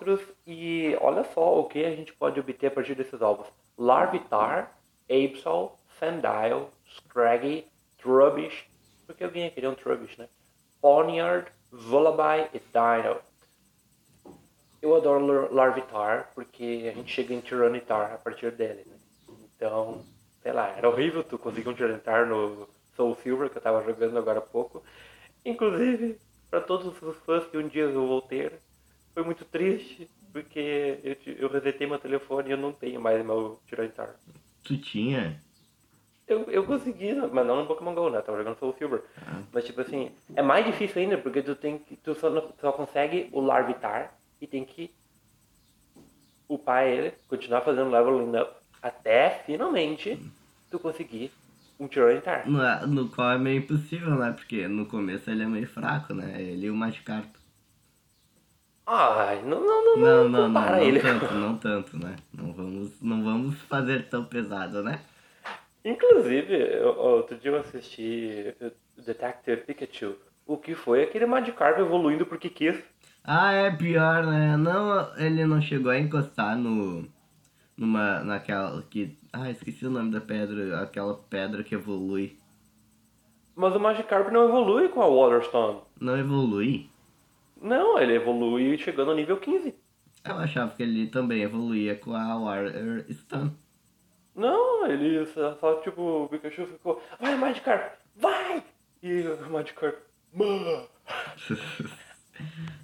e 0.48 0.98
olha 1.00 1.24
só 1.26 1.60
o 1.60 1.66
que 1.66 1.86
a 1.86 1.96
gente 1.96 2.12
pode 2.12 2.40
obter 2.40 2.68
a 2.68 2.72
partir 2.72 2.96
desses 2.96 3.22
ovos. 3.22 3.46
Larvitar, 3.78 4.76
Absol, 5.08 5.74
Sandile, 6.00 6.66
Scraggy, 6.88 7.68
Trubbish, 8.06 8.66
porque 9.08 9.24
alguém 9.24 9.46
ia 9.46 9.52
querer 9.52 9.68
um 9.68 9.74
Trubbish, 9.74 10.16
né? 10.16 10.30
Ponyard, 10.80 11.52
Lullaby 11.72 12.48
e 12.54 12.60
Dino. 12.60 13.20
Eu 14.80 14.96
adoro 14.96 15.52
Larvitar 15.52 16.32
porque 16.36 16.88
a 16.92 16.96
gente 16.96 17.12
chega 17.12 17.34
em 17.34 17.42
Tyranitar 17.42 18.14
a 18.14 18.18
partir 18.20 18.52
dele, 18.52 18.86
né? 18.86 18.96
Então, 19.56 20.06
sei 20.44 20.54
lá, 20.54 20.70
era 20.70 20.88
horrível 20.88 21.24
tu 21.24 21.40
conseguir 21.40 21.68
um 21.68 21.74
Tyranitar 21.74 22.28
no 22.28 22.70
Soul 22.96 23.16
Silver 23.24 23.50
que 23.50 23.58
eu 23.58 23.62
tava 23.62 23.84
jogando 23.84 24.20
agora 24.20 24.38
há 24.38 24.44
pouco. 24.44 24.84
Inclusive, 25.44 26.20
para 26.52 26.62
todos 26.62 27.02
os 27.02 27.18
fãs 27.18 27.48
que 27.48 27.58
um 27.58 27.68
dia 27.68 27.86
eu 27.86 28.08
vou 28.08 28.22
ter, 28.22 28.60
foi 29.16 29.24
muito 29.24 29.44
triste 29.46 30.08
porque 30.32 31.00
eu, 31.04 31.18
eu 31.38 31.50
resetei 31.50 31.88
meu 31.88 31.98
telefone 31.98 32.50
e 32.50 32.52
eu 32.52 32.58
não 32.58 32.72
tenho 32.72 33.02
mais 33.02 33.26
meu 33.26 33.60
Tyranitar. 33.68 34.16
Tu 34.64 34.78
tinha? 34.78 35.44
Eu, 36.28 36.50
eu 36.50 36.64
consegui, 36.66 37.14
mas 37.14 37.46
não 37.46 37.58
no 37.58 37.68
Pokémon 37.68 37.94
GO, 37.94 38.10
né? 38.10 38.20
tava 38.22 38.38
jogando 38.40 38.58
Soul 38.58 38.74
Silver. 38.78 39.04
Mas 39.54 39.64
tipo 39.66 39.82
assim, 39.82 40.12
é 40.36 40.42
mais 40.42 40.66
difícil 40.66 41.02
ainda, 41.04 41.18
porque 41.20 41.42
tu 41.44 41.56
tem 41.56 41.78
que. 41.78 41.96
Tu 41.98 42.16
só, 42.16 42.30
só 42.60 42.72
consegue 42.72 43.30
o 43.32 43.42
Larvitar 43.42 44.12
e 44.42 44.48
tem 44.48 44.66
que 44.66 44.92
upar 46.50 46.86
ele, 46.88 47.14
continuar 47.28 47.62
fazendo 47.62 47.92
leveling 47.92 48.38
up, 48.38 48.52
até 48.82 49.42
finalmente 49.46 50.20
tu 50.70 50.80
conseguir 50.80 51.32
um 51.80 51.88
Tyranitar. 51.88 52.50
No, 52.50 52.88
no 52.88 53.10
qual 53.10 53.32
é 53.32 53.38
meio 53.38 53.60
impossível, 53.60 54.16
né? 54.16 54.32
Porque 54.32 54.68
no 54.68 54.86
começo 54.86 55.30
ele 55.30 55.44
é 55.44 55.48
meio 55.48 55.68
fraco, 55.68 56.14
né? 56.14 56.42
Ele 56.42 56.68
e 56.68 56.70
o 56.72 56.76
Magikarp. 56.76 57.36
Ai, 58.88 59.42
não, 59.44 59.60
não, 59.62 59.86
não, 59.86 59.98
Não, 59.98 60.24
não, 60.24 60.30
não, 60.30 60.50
não, 60.50 60.70
não 60.72 60.78
ele. 60.80 61.00
tanto, 61.00 61.34
não 61.34 61.58
tanto, 61.58 61.98
né? 61.98 62.16
Não 62.34 62.54
vamos, 62.54 63.02
não 63.02 63.24
vamos 63.24 63.60
fazer 63.64 64.08
tão 64.10 64.24
pesado, 64.24 64.84
né? 64.84 65.02
Inclusive, 65.86 66.80
outro 66.98 67.38
dia 67.38 67.52
eu 67.52 67.60
assisti 67.60 68.56
Detective 68.98 69.62
Pikachu. 69.62 70.16
O 70.48 70.58
que 70.58 70.74
foi 70.74 71.04
aquele 71.04 71.28
Magikarp 71.28 71.78
evoluindo 71.78 72.26
porque 72.26 72.50
quis. 72.50 72.84
Ah, 73.24 73.52
é 73.54 73.70
pior, 73.70 74.26
né? 74.26 74.58
Não, 74.58 75.16
ele 75.18 75.46
não 75.46 75.62
chegou 75.62 75.92
a 75.92 76.00
encostar 76.00 76.58
no. 76.58 77.08
Numa. 77.78 78.24
naquela. 78.24 78.82
que. 78.90 79.16
Ah, 79.32 79.52
esqueci 79.52 79.86
o 79.86 79.92
nome 79.92 80.12
da 80.12 80.20
pedra. 80.20 80.82
Aquela 80.82 81.14
pedra 81.14 81.64
que 81.64 81.76
evolui. 81.76 82.36
Mas 83.56 83.76
o 83.76 83.80
Magikarp 83.80 84.32
não 84.32 84.50
evolui 84.50 84.90
com 84.90 85.02
a 85.02 85.08
Waterstone. 85.08 85.82
Não 86.00 86.18
evolui? 86.18 86.90
Não, 87.62 88.00
ele 88.00 88.16
evolui 88.16 88.76
chegando 88.80 89.12
ao 89.12 89.18
nível 89.18 89.38
15. 89.38 89.74
Eu 90.26 90.36
achava 90.38 90.76
que 90.76 90.82
ele 90.82 91.08
também 91.08 91.44
evoluía 91.44 91.96
com 91.96 92.16
a 92.16 92.36
Water 92.38 93.06
Stone. 93.12 93.65
Não, 94.36 94.86
ele 94.88 95.26
só, 95.28 95.76
tipo, 95.82 96.02
o 96.26 96.28
Pikachu 96.30 96.66
ficou, 96.68 97.02
vai 97.20 97.36
Magikarp, 97.36 97.94
vai! 98.16 98.64
E 99.02 99.22
o 99.22 99.50
Magikarp, 99.50 99.96
mano. 100.34 100.88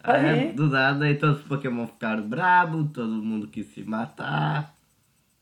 Aí, 0.04 0.26
Aí. 0.26 0.52
do 0.54 0.68
nada, 0.68 1.04
aí 1.06 1.16
todos 1.18 1.42
os 1.42 1.48
Pokémon 1.48 1.86
ficaram 1.86 2.24
bravos, 2.28 2.90
todo 2.94 3.10
mundo 3.12 3.48
quis 3.50 3.66
se 3.68 3.84
matar. 3.84 4.74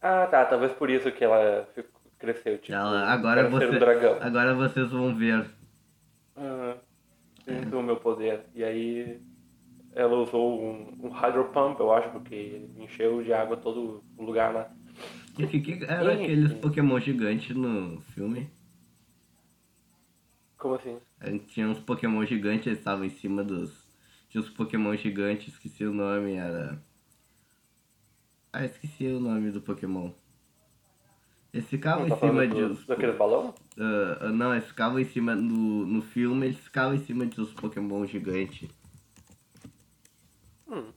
Ah, 0.01 0.25
tá, 0.25 0.45
talvez 0.45 0.71
por 0.73 0.89
isso 0.89 1.11
que 1.11 1.23
ela 1.23 1.67
ficou- 1.75 2.01
cresceu, 2.17 2.57
tipo, 2.57 2.73
Ela, 2.73 3.05
agora, 3.07 3.47
você, 3.47 3.67
um 3.67 3.77
dragão. 3.79 4.17
agora 4.19 4.55
vocês 4.55 4.89
vão 4.91 5.15
ver. 5.15 5.45
Ah, 6.35 6.75
sinto 7.45 7.77
o 7.77 7.83
meu 7.83 7.97
poder. 7.97 8.41
E 8.55 8.63
aí 8.63 9.21
ela 9.93 10.15
usou 10.17 10.59
um, 10.59 10.97
um 11.03 11.09
Hydro 11.09 11.45
Pump, 11.49 11.79
eu 11.79 11.93
acho, 11.93 12.09
porque 12.09 12.67
encheu 12.77 13.21
de 13.21 13.31
água 13.31 13.57
todo 13.57 14.03
o 14.17 14.23
lugar 14.23 14.51
lá. 14.53 14.71
E 15.39 15.43
o 15.43 15.47
que, 15.47 15.61
que 15.61 15.85
era 15.85 16.15
Sim, 16.17 16.23
aqueles. 16.23 16.53
Pokémon 16.55 16.99
gigantes 16.99 17.55
no 17.55 18.01
filme? 18.13 18.49
Como 20.57 20.75
assim? 20.75 20.99
Aí 21.21 21.39
Tinha 21.39 21.67
uns 21.69 21.79
Pokémon 21.79 22.25
gigantes, 22.25 22.67
eles 22.67 22.79
estavam 22.79 23.05
em 23.05 23.09
cima 23.09 23.41
dos. 23.41 23.71
Tinha 24.29 24.41
uns 24.43 24.49
Pokémon 24.49 24.93
gigantes, 24.97 25.53
esqueci 25.53 25.85
o 25.85 25.93
nome, 25.93 26.33
era. 26.33 26.77
Ah, 28.51 28.65
esqueci 28.65 29.05
o 29.07 29.19
nome 29.19 29.49
do 29.51 29.61
Pokémon. 29.61 30.11
Eles 31.53 31.67
ficavam 31.67 32.05
Não 32.05 32.09
tá 32.09 32.15
em 32.15 32.19
cima 32.19 32.47
de 32.47 32.55
uns. 32.55 32.85
daqueles 32.85 33.17
balão? 33.17 33.53
Ah, 33.77 34.17
ah, 34.21 34.29
não, 34.29 34.53
eles 34.53 34.67
ficavam 34.67 34.99
em 34.99 35.05
cima. 35.05 35.35
No, 35.35 35.85
no 35.85 36.01
filme, 36.01 36.47
eles 36.47 36.59
ficavam 36.59 36.95
em 36.95 36.99
cima 36.99 37.25
de 37.25 37.39
uns 37.39 37.53
Pokémon 37.53 38.05
gigantes. 38.05 38.69
Hum. 40.69 40.91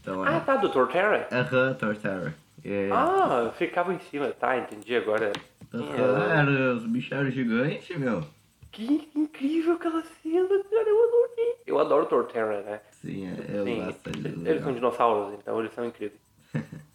Então 0.00 0.24
Ah, 0.24 0.36
é. 0.36 0.40
tá, 0.40 0.56
do 0.56 0.68
Torterra. 0.70 1.28
Aham, 1.32 1.74
Torterra. 1.74 2.34
É. 2.70 2.90
Ah, 2.92 3.50
ficava 3.56 3.94
em 3.94 3.98
cima, 3.98 4.28
tá, 4.30 4.58
entendi 4.58 4.94
agora. 4.94 5.32
Aham, 5.72 6.30
era, 6.30 6.74
os 6.74 6.84
bichos 6.86 7.12
eram 7.12 7.30
gigantes, 7.30 7.96
meu. 7.96 8.22
Que 8.70 9.10
incrível 9.14 9.74
aquela 9.74 10.02
cena, 10.02 10.48
cara, 10.48 10.88
eu 10.88 11.04
adorei. 11.08 11.56
Eu 11.66 11.78
adoro 11.78 12.06
Torterra, 12.06 12.60
né? 12.60 12.80
Sim, 12.90 13.26
é, 13.26 13.58
eu 13.58 13.64
Sim, 13.64 13.84
gosto 13.84 14.08
eles 14.10 14.36
legal. 14.38 14.62
são 14.62 14.72
dinossauros, 14.74 15.38
então 15.38 15.58
eles 15.58 15.72
são 15.72 15.84
incríveis. 15.84 16.20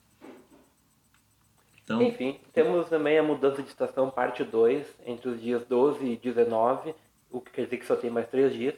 Então, 1.83 2.01
Enfim, 2.01 2.39
temos 2.53 2.87
também 2.87 3.19
a 3.19 3.23
mudança 3.23 3.61
de 3.61 3.67
estação 3.67 4.09
parte 4.09 4.41
2, 4.41 4.87
entre 5.05 5.27
os 5.27 5.41
dias 5.41 5.65
12 5.65 6.05
e 6.05 6.15
19, 6.15 6.95
o 7.29 7.41
que 7.41 7.51
quer 7.51 7.65
dizer 7.65 7.77
que 7.77 7.85
só 7.85 7.97
tem 7.97 8.09
mais 8.09 8.25
3 8.29 8.53
dias. 8.53 8.75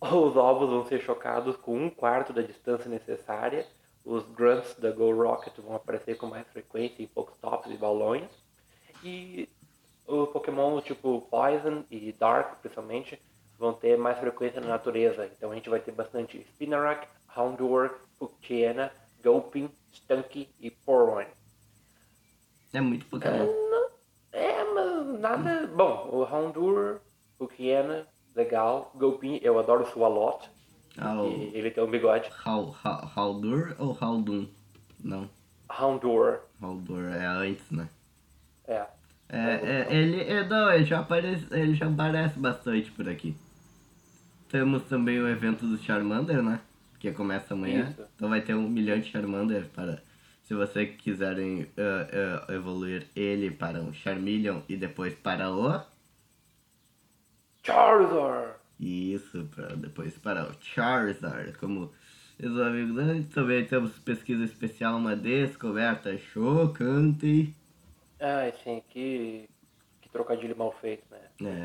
Os 0.00 0.36
ovos 0.36 0.70
vão 0.70 0.84
ser 0.84 1.00
chocados 1.00 1.56
com 1.56 1.76
um 1.76 1.90
quarto 1.90 2.32
da 2.32 2.40
distância 2.40 2.88
necessária. 2.88 3.66
Os 4.08 4.24
grunts 4.30 4.74
da 4.76 4.90
Go 4.90 5.12
Rocket 5.12 5.52
vão 5.58 5.76
aparecer 5.76 6.16
com 6.16 6.26
mais 6.26 6.46
frequência 6.48 7.02
em 7.02 7.06
Pokestops 7.06 7.70
e 7.70 7.76
balões. 7.76 8.24
E 9.04 9.46
os 10.06 10.30
Pokémon 10.30 10.80
tipo 10.80 11.20
Poison 11.30 11.84
e 11.90 12.10
Dark, 12.12 12.58
principalmente, 12.62 13.20
vão 13.58 13.74
ter 13.74 13.98
mais 13.98 14.18
frequência 14.18 14.62
na 14.62 14.68
natureza. 14.68 15.26
Então 15.36 15.50
a 15.52 15.54
gente 15.54 15.68
vai 15.68 15.78
ter 15.80 15.92
bastante 15.92 16.38
Spinarak, 16.54 17.06
Houndour, 17.36 17.90
Puktiana, 18.18 18.90
Gulpin, 19.22 19.68
Stunky 19.92 20.48
e 20.58 20.70
Porwine. 20.70 21.30
é 22.72 22.80
muito 22.80 23.04
Pokémon. 23.06 23.44
Não- 23.44 23.88
É, 24.32 24.64
mas 24.64 25.20
nada. 25.20 25.66
Bom, 25.66 26.08
o 26.12 26.22
Houndour, 26.22 27.00
o 27.38 27.46
Kiana, 27.46 28.06
legal. 28.34 28.90
Gulpin, 28.94 29.38
eu 29.42 29.58
adoro 29.58 29.82
o 29.82 29.86
Swalot. 29.86 30.48
E 30.96 31.50
ele 31.54 31.70
tem 31.70 31.82
um 31.84 31.90
bigode. 31.90 32.28
Hal- 32.44 32.74
Hal- 32.84 33.12
Haldur 33.14 33.74
ou 33.78 33.96
Haldun? 34.00 34.48
Não, 35.02 35.28
Houndour. 35.68 36.40
Haldur 36.60 37.04
é 37.04 37.24
antes, 37.26 37.70
né? 37.70 37.88
É. 38.66 38.84
É, 39.30 39.86
é, 39.90 39.94
ele, 39.94 40.22
é, 40.22 40.44
não, 40.48 40.70
ele 40.72 40.84
já, 40.84 41.00
aparece, 41.00 41.46
ele 41.52 41.74
já 41.74 41.86
aparece 41.86 42.38
bastante 42.38 42.90
por 42.90 43.08
aqui. 43.08 43.36
Temos 44.48 44.82
também 44.84 45.18
o 45.20 45.28
evento 45.28 45.66
do 45.66 45.76
Charmander, 45.78 46.42
né? 46.42 46.60
Que 46.98 47.12
começa 47.12 47.52
amanhã. 47.52 47.90
Isso. 47.90 48.02
Então 48.16 48.28
vai 48.30 48.40
ter 48.40 48.54
um 48.54 48.68
milhão 48.68 48.98
de 48.98 49.10
Charmander 49.10 49.66
para... 49.74 50.02
Se 50.44 50.54
vocês 50.54 50.96
quiserem 50.96 51.66
eh, 51.76 52.08
eh, 52.48 52.54
evoluir 52.54 53.06
ele 53.14 53.50
para 53.50 53.80
um 53.82 53.92
Charmeleon 53.92 54.60
e 54.66 54.76
depois 54.78 55.12
para 55.14 55.50
o... 55.50 55.78
Charizard! 57.62 58.57
Isso, 58.80 59.48
para 59.54 59.74
depois 59.74 60.16
para 60.18 60.48
o 60.48 60.54
Charizard. 60.60 61.52
Como 61.58 61.92
Meus 62.38 62.56
amigos, 62.60 62.94
né? 62.94 63.24
também 63.34 63.64
temos 63.64 63.98
pesquisa 63.98 64.44
especial, 64.44 64.96
uma 64.96 65.16
descoberta 65.16 66.16
chocante. 66.18 67.52
Ah, 68.20 68.48
sim, 68.62 68.80
que, 68.88 69.50
que 70.00 70.08
trocadilho 70.08 70.56
mal 70.56 70.70
feito, 70.80 71.02
né? 71.10 71.18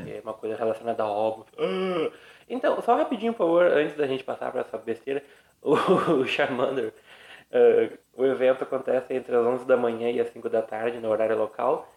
É. 0.06 0.16
É 0.16 0.20
uma 0.20 0.34
coisa 0.34 0.56
relacionada 0.56 1.04
a 1.04 1.06
ovos. 1.06 1.46
Ah! 1.56 2.10
Então, 2.50 2.82
só 2.82 2.96
rapidinho, 2.96 3.32
por 3.32 3.46
favor, 3.46 3.66
antes 3.66 3.96
da 3.96 4.04
gente 4.08 4.24
passar 4.24 4.50
para 4.50 4.62
essa 4.62 4.76
besteira, 4.76 5.22
o 5.62 6.26
Charmander, 6.26 6.92
ah, 7.52 7.96
o 8.12 8.24
evento 8.24 8.64
acontece 8.64 9.14
entre 9.14 9.36
as 9.36 9.46
11 9.46 9.64
da 9.66 9.76
manhã 9.76 10.10
e 10.10 10.20
as 10.20 10.28
5 10.30 10.48
da 10.48 10.60
tarde, 10.60 10.98
no 10.98 11.08
horário 11.08 11.38
local. 11.38 11.94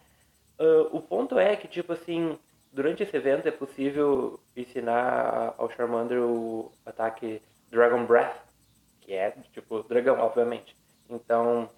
Ah, 0.56 0.86
o 0.92 1.02
ponto 1.02 1.36
é 1.36 1.56
que, 1.56 1.66
tipo 1.66 1.92
assim, 1.92 2.38
durante 2.72 3.02
esse 3.02 3.16
evento 3.16 3.48
é 3.48 3.50
possível 3.50 4.40
ensinar 4.56 5.54
ao 5.58 5.70
Charmander 5.70 6.20
o 6.20 6.72
ataque 6.84 7.40
Dragon 7.70 8.04
Breath, 8.06 8.36
que 9.00 9.12
é, 9.12 9.30
tipo, 9.52 9.82
dragão, 9.82 10.18
obviamente. 10.18 10.76
Então, 11.08 11.68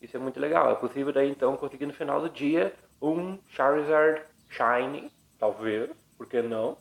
isso 0.00 0.16
é 0.16 0.20
muito 0.20 0.38
legal. 0.38 0.70
É 0.70 0.74
possível 0.74 1.12
daí, 1.12 1.30
então, 1.30 1.56
conseguir 1.56 1.86
no 1.86 1.92
final 1.92 2.20
do 2.20 2.28
dia 2.28 2.72
um 3.00 3.38
Charizard 3.48 4.22
Shiny, 4.50 5.10
talvez, 5.38 5.90
por 6.16 6.26
que 6.26 6.40
não, 6.42 6.76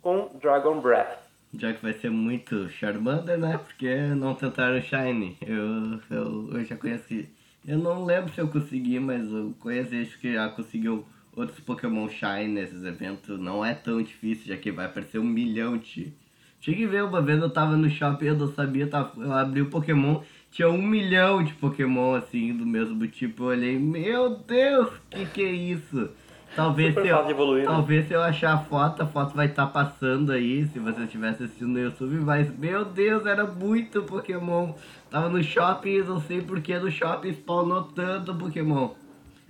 com 0.00 0.30
Dragon 0.40 0.80
Breath. 0.80 1.18
Já 1.54 1.72
que 1.72 1.82
vai 1.82 1.92
ser 1.92 2.10
muito 2.10 2.68
Charmander, 2.70 3.36
né? 3.36 3.58
Porque 3.58 3.94
não 4.14 4.34
tentaram 4.34 4.80
Shine. 4.80 5.36
Eu, 5.42 6.00
eu, 6.10 6.58
eu 6.58 6.64
já 6.64 6.76
conheci. 6.76 7.28
Eu 7.66 7.78
não 7.78 8.04
lembro 8.04 8.32
se 8.32 8.40
eu 8.40 8.48
consegui, 8.48 8.98
mas 8.98 9.30
eu 9.30 9.54
conheci, 9.60 10.00
acho 10.00 10.18
que 10.18 10.32
já 10.32 10.48
conseguiu 10.48 11.06
outros 11.36 11.60
Pokémon 11.60 12.08
Shine 12.08 12.48
nesses 12.48 12.84
eventos. 12.84 13.38
Não 13.38 13.64
é 13.64 13.74
tão 13.74 14.02
difícil, 14.02 14.48
já 14.48 14.56
que 14.56 14.70
vai 14.70 14.86
aparecer 14.86 15.18
um 15.18 15.24
milhão 15.24 15.76
de. 15.76 16.12
Tinha 16.60 16.76
que 16.76 16.86
ver, 16.86 17.02
uma 17.02 17.20
vez 17.20 17.40
eu 17.40 17.50
tava 17.50 17.76
no 17.76 17.90
shopping, 17.90 18.26
eu 18.26 18.36
não 18.36 18.52
sabia, 18.52 18.84
eu, 18.84 18.90
tava, 18.90 19.20
eu 19.20 19.32
abri 19.32 19.62
o 19.62 19.66
Pokémon, 19.66 20.20
tinha 20.50 20.68
um 20.68 20.80
milhão 20.80 21.42
de 21.42 21.52
Pokémon 21.54 22.14
assim, 22.14 22.56
do 22.56 22.64
mesmo 22.64 23.06
tipo. 23.08 23.44
Eu 23.44 23.48
olhei, 23.48 23.78
meu 23.78 24.36
Deus, 24.36 24.90
que 25.10 25.26
que 25.26 25.42
é 25.42 25.50
isso? 25.50 26.10
Talvez 26.54 26.90
Super 26.90 27.02
se 27.02 27.08
eu, 27.08 27.30
evoluir, 27.30 27.62
né? 27.62 27.70
talvez 27.70 28.06
se 28.06 28.12
eu 28.12 28.22
achar 28.22 28.52
a 28.52 28.58
foto, 28.58 29.02
a 29.02 29.06
foto 29.06 29.34
vai 29.34 29.46
estar 29.46 29.66
passando 29.68 30.32
aí, 30.32 30.66
se 30.66 30.78
você 30.78 31.04
estiver 31.04 31.30
assistindo 31.30 31.68
no 31.68 31.80
YouTube, 31.80 32.16
mas 32.16 32.54
meu 32.58 32.84
Deus, 32.84 33.24
era 33.24 33.46
muito 33.46 34.02
Pokémon. 34.02 34.74
Tava 35.10 35.30
no 35.30 35.42
shopping, 35.42 36.02
não 36.02 36.20
sei 36.20 36.42
porque 36.42 36.78
no 36.78 36.90
shopping 36.90 37.32
spawnou 37.32 37.84
tanto 37.84 38.34
Pokémon. 38.34 38.90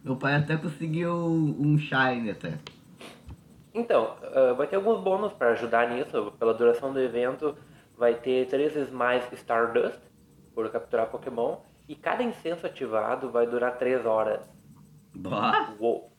Meu 0.04 0.16
pai 0.16 0.34
até 0.34 0.56
conseguiu 0.56 1.14
um 1.14 1.78
Shine 1.78 2.30
até. 2.30 2.58
Então, 3.74 4.16
ah, 4.22 4.52
vai 4.54 4.66
ter 4.66 4.76
alguns 4.76 5.00
bônus 5.00 5.32
para 5.32 5.50
ajudar 5.50 5.88
nisso. 5.90 6.32
Pela 6.38 6.52
duração 6.52 6.92
do 6.92 7.00
evento, 7.00 7.56
vai 7.96 8.14
ter 8.14 8.46
3 8.48 8.76
Smiles 8.88 9.32
Stardust 9.32 9.98
por 10.54 10.68
capturar 10.70 11.08
Pokémon. 11.08 11.58
E 11.88 11.94
cada 11.94 12.22
incenso 12.22 12.66
ativado 12.66 13.30
vai 13.30 13.46
durar 13.46 13.78
3 13.78 14.04
horas. 14.04 14.40
Boa. 15.14 15.74
Uou! 15.78 16.12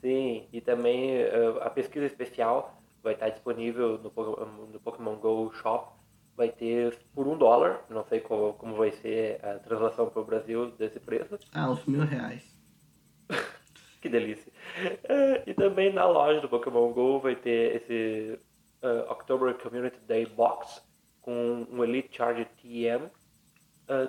Sim, 0.00 0.46
e 0.52 0.60
também 0.60 1.12
eh, 1.12 1.58
a 1.60 1.70
pesquisa 1.70 2.06
especial 2.06 2.82
vai 3.02 3.14
estar 3.14 3.28
disponível 3.28 3.98
no, 3.98 4.66
no 4.66 4.80
Pokémon 4.80 5.16
Go 5.16 5.52
Shop. 5.54 5.92
Vai 6.36 6.48
ter 6.48 6.98
por 7.14 7.28
um 7.28 7.36
dólar, 7.36 7.84
não 7.88 8.04
sei 8.04 8.20
como, 8.20 8.54
como 8.54 8.74
vai 8.74 8.90
ser 8.90 9.44
a 9.44 9.58
translação 9.58 10.08
para 10.08 10.22
o 10.22 10.24
Brasil 10.24 10.70
desse 10.72 10.98
preço. 10.98 11.38
Ah, 11.52 11.70
uns 11.70 11.84
mil 11.84 12.04
reais. 12.04 12.61
Que 14.02 14.08
delícia! 14.10 14.52
Eh, 15.04 15.44
E 15.46 15.54
também 15.54 15.92
na 15.92 16.04
loja 16.06 16.40
do 16.42 16.48
Pokémon 16.48 16.92
Go 16.92 17.20
vai 17.20 17.36
ter 17.36 17.76
esse 17.76 18.38
eh, 18.82 19.06
October 19.10 19.54
Community 19.58 19.98
Day 20.00 20.26
Box 20.26 20.82
com 21.20 21.66
um 21.70 21.84
Elite 21.84 22.16
Charge 22.16 22.44
TM, 22.60 23.10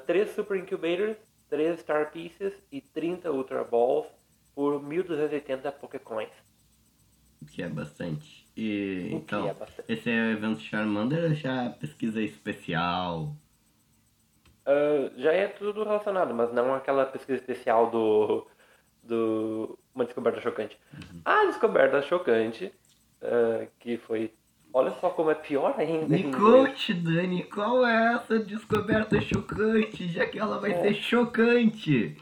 3 0.06 0.32
Super 0.32 0.58
Incubators, 0.58 1.18
3 1.50 1.80
Star 1.80 2.12
Pieces 2.12 2.54
e 2.72 2.82
30 2.82 3.32
Ultra 3.32 3.64
Balls 3.64 4.08
por 4.56 4.82
1280 4.84 5.72
Pokécoins. 5.74 6.34
Que 7.52 7.62
é 7.64 7.70
bastante. 7.70 8.50
E 8.56 9.10
O 9.10 9.18
então, 9.18 9.48
é 9.48 9.54
bastante? 9.54 9.88
esse 9.88 10.10
é 10.10 10.14
o 10.22 10.32
evento 10.32 10.60
Charmander 10.62 11.24
ou 11.26 11.34
já 11.36 11.70
pesquisa 11.70 12.22
especial? 12.22 13.38
Ah, 14.66 15.12
já 15.18 15.32
é 15.34 15.48
tudo 15.48 15.84
relacionado, 15.84 16.34
mas 16.34 16.54
não 16.54 16.74
aquela 16.74 17.06
pesquisa 17.06 17.40
especial 17.40 17.90
do, 17.92 18.48
do 19.04 19.80
uma 19.94 20.06
descoberta 20.06 20.42
chocante. 20.42 20.78
A 21.26 21.46
descoberta 21.46 22.02
chocante, 22.02 22.74
ah, 23.22 23.66
que 23.80 23.98
foi. 23.98 24.34
Olha 24.76 24.90
só 25.00 25.10
como 25.12 25.30
é 25.30 25.36
pior 25.36 25.76
ainda. 25.78 26.08
Me 26.08 26.32
conte, 26.32 26.94
Dani, 26.96 27.44
qual 27.44 27.86
é 27.86 28.16
essa 28.16 28.40
descoberta 28.40 29.22
chocante, 29.22 30.08
já 30.08 30.26
que 30.26 30.40
ela 30.40 30.58
vai 30.60 30.72
É. 30.72 30.82
ser 30.82 30.94
chocante? 30.96 32.18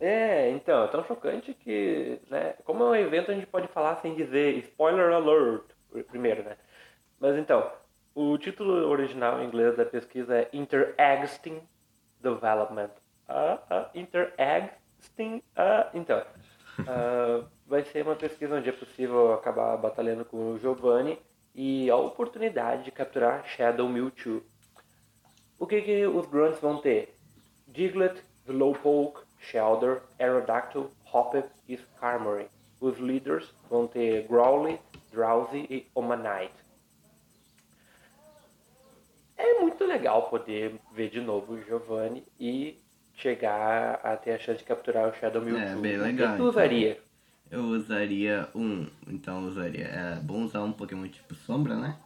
É, 0.00 0.50
então, 0.50 0.82
é 0.84 0.88
tão 0.88 1.04
chocante 1.04 1.54
que, 1.54 2.18
né, 2.30 2.54
como 2.64 2.82
é 2.82 2.86
um 2.88 2.96
evento 2.96 3.30
a 3.30 3.34
gente 3.34 3.46
pode 3.46 3.68
falar 3.68 3.96
sem 3.96 4.14
dizer 4.16 4.56
spoiler 4.58 5.12
alert, 5.12 5.62
primeiro, 6.08 6.42
né? 6.42 6.56
Mas 7.20 7.36
então, 7.36 7.70
o 8.14 8.36
título 8.38 8.88
original 8.88 9.40
em 9.40 9.46
inglês 9.46 9.76
da 9.76 9.84
pesquisa 9.84 10.34
é 10.34 10.48
Interexting 10.52 11.60
Development. 12.20 12.90
Ah, 13.28 13.58
ah, 13.70 13.90
Interexting, 13.94 15.42
ah, 15.54 15.88
então, 15.94 16.22
ah, 16.80 17.44
vai 17.66 17.84
ser 17.84 18.02
uma 18.02 18.16
pesquisa 18.16 18.56
onde 18.56 18.68
é 18.68 18.72
possível 18.72 19.32
acabar 19.32 19.76
batalhando 19.76 20.24
com 20.24 20.52
o 20.52 20.58
Giovanni 20.58 21.18
e 21.54 21.90
a 21.90 21.96
oportunidade 21.96 22.84
de 22.84 22.90
capturar 22.90 23.46
Shadow 23.46 23.88
Mewtwo. 23.88 24.42
O 25.58 25.66
que, 25.66 25.80
que 25.82 26.06
os 26.06 26.26
Grunts 26.26 26.60
vão 26.60 26.78
ter? 26.78 27.16
Diglett, 27.68 28.22
Slowpoke, 28.46 29.20
Shelder, 29.38 30.02
Aerodactyl, 30.18 30.90
Hoppip 31.12 31.48
e 31.68 31.74
Skarmory. 31.74 32.48
Os 32.80 32.98
líderes 32.98 33.54
vão 33.70 33.86
ter 33.86 34.26
Growly, 34.26 34.80
Drowsy 35.12 35.66
e 35.70 35.86
Omanite. 35.94 36.52
É 39.36 39.60
muito 39.60 39.84
legal 39.84 40.28
poder 40.28 40.80
ver 40.92 41.10
de 41.10 41.20
novo 41.20 41.54
o 41.54 41.62
Giovanni 41.62 42.24
e 42.38 42.81
chegar 43.16 44.00
a 44.02 44.16
ter 44.16 44.32
a 44.32 44.38
chance 44.38 44.58
de 44.58 44.64
capturar 44.64 45.08
o 45.08 45.14
Shadow 45.14 45.42
Mewtwo. 45.42 45.62
É, 45.62 45.74
bem 45.76 46.00
O 46.00 46.12
que 46.12 46.12
legal, 46.12 46.36
tu 46.36 46.46
então. 46.46 46.46
usaria? 46.48 47.00
Eu 47.50 47.64
usaria 47.64 48.48
um. 48.54 48.86
Então 49.06 49.42
eu 49.42 49.48
usaria. 49.48 49.84
É 49.84 50.14
bom 50.22 50.42
usar 50.44 50.62
um 50.62 50.72
Pokémon 50.72 51.06
tipo 51.08 51.34
sombra, 51.34 51.76
né? 51.76 51.96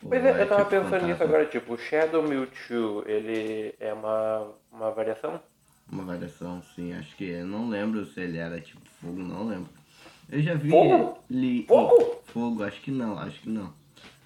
Pois 0.00 0.24
é, 0.24 0.28
é 0.30 0.42
eu 0.42 0.48
tava 0.48 0.64
tipo 0.64 0.70
pensando 0.70 0.90
fantasma? 0.90 1.08
nisso 1.08 1.22
agora, 1.22 1.46
tipo, 1.46 1.74
o 1.74 1.78
Shadow 1.78 2.22
Mewtwo, 2.22 3.02
ele 3.06 3.74
é 3.80 3.92
uma, 3.92 4.52
uma 4.72 4.90
variação? 4.92 5.40
Uma 5.90 6.04
variação, 6.04 6.62
sim. 6.74 6.92
Acho 6.94 7.14
que. 7.16 7.24
Eu 7.24 7.46
não 7.46 7.68
lembro 7.68 8.04
se 8.06 8.20
ele 8.20 8.38
era 8.38 8.60
tipo 8.60 8.80
fogo, 9.00 9.18
não 9.20 9.46
lembro. 9.48 9.68
Eu 10.30 10.40
já 10.42 10.54
vi. 10.54 10.70
Fogo? 10.70 11.18
Li, 11.30 11.64
Fogo? 11.66 12.22
Fogo, 12.26 12.62
acho 12.62 12.80
que 12.80 12.90
não, 12.90 13.18
acho 13.18 13.40
que 13.40 13.48
não. 13.48 13.72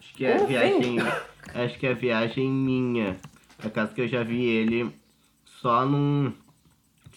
Acho 0.01 0.15
que 0.15 0.27
é 0.27 0.35
Como 0.37 0.47
viagem. 0.49 1.01
assim? 1.01 1.13
Acho 1.55 1.79
que 1.79 1.87
é 1.87 1.95
viagem 1.95 2.49
minha. 2.51 3.17
Por 3.59 3.71
causa 3.71 3.95
que 3.95 4.01
eu 4.01 4.09
já 4.09 4.23
vi 4.23 4.45
ele 4.45 4.93
só 5.63 5.87
num. 5.87 6.33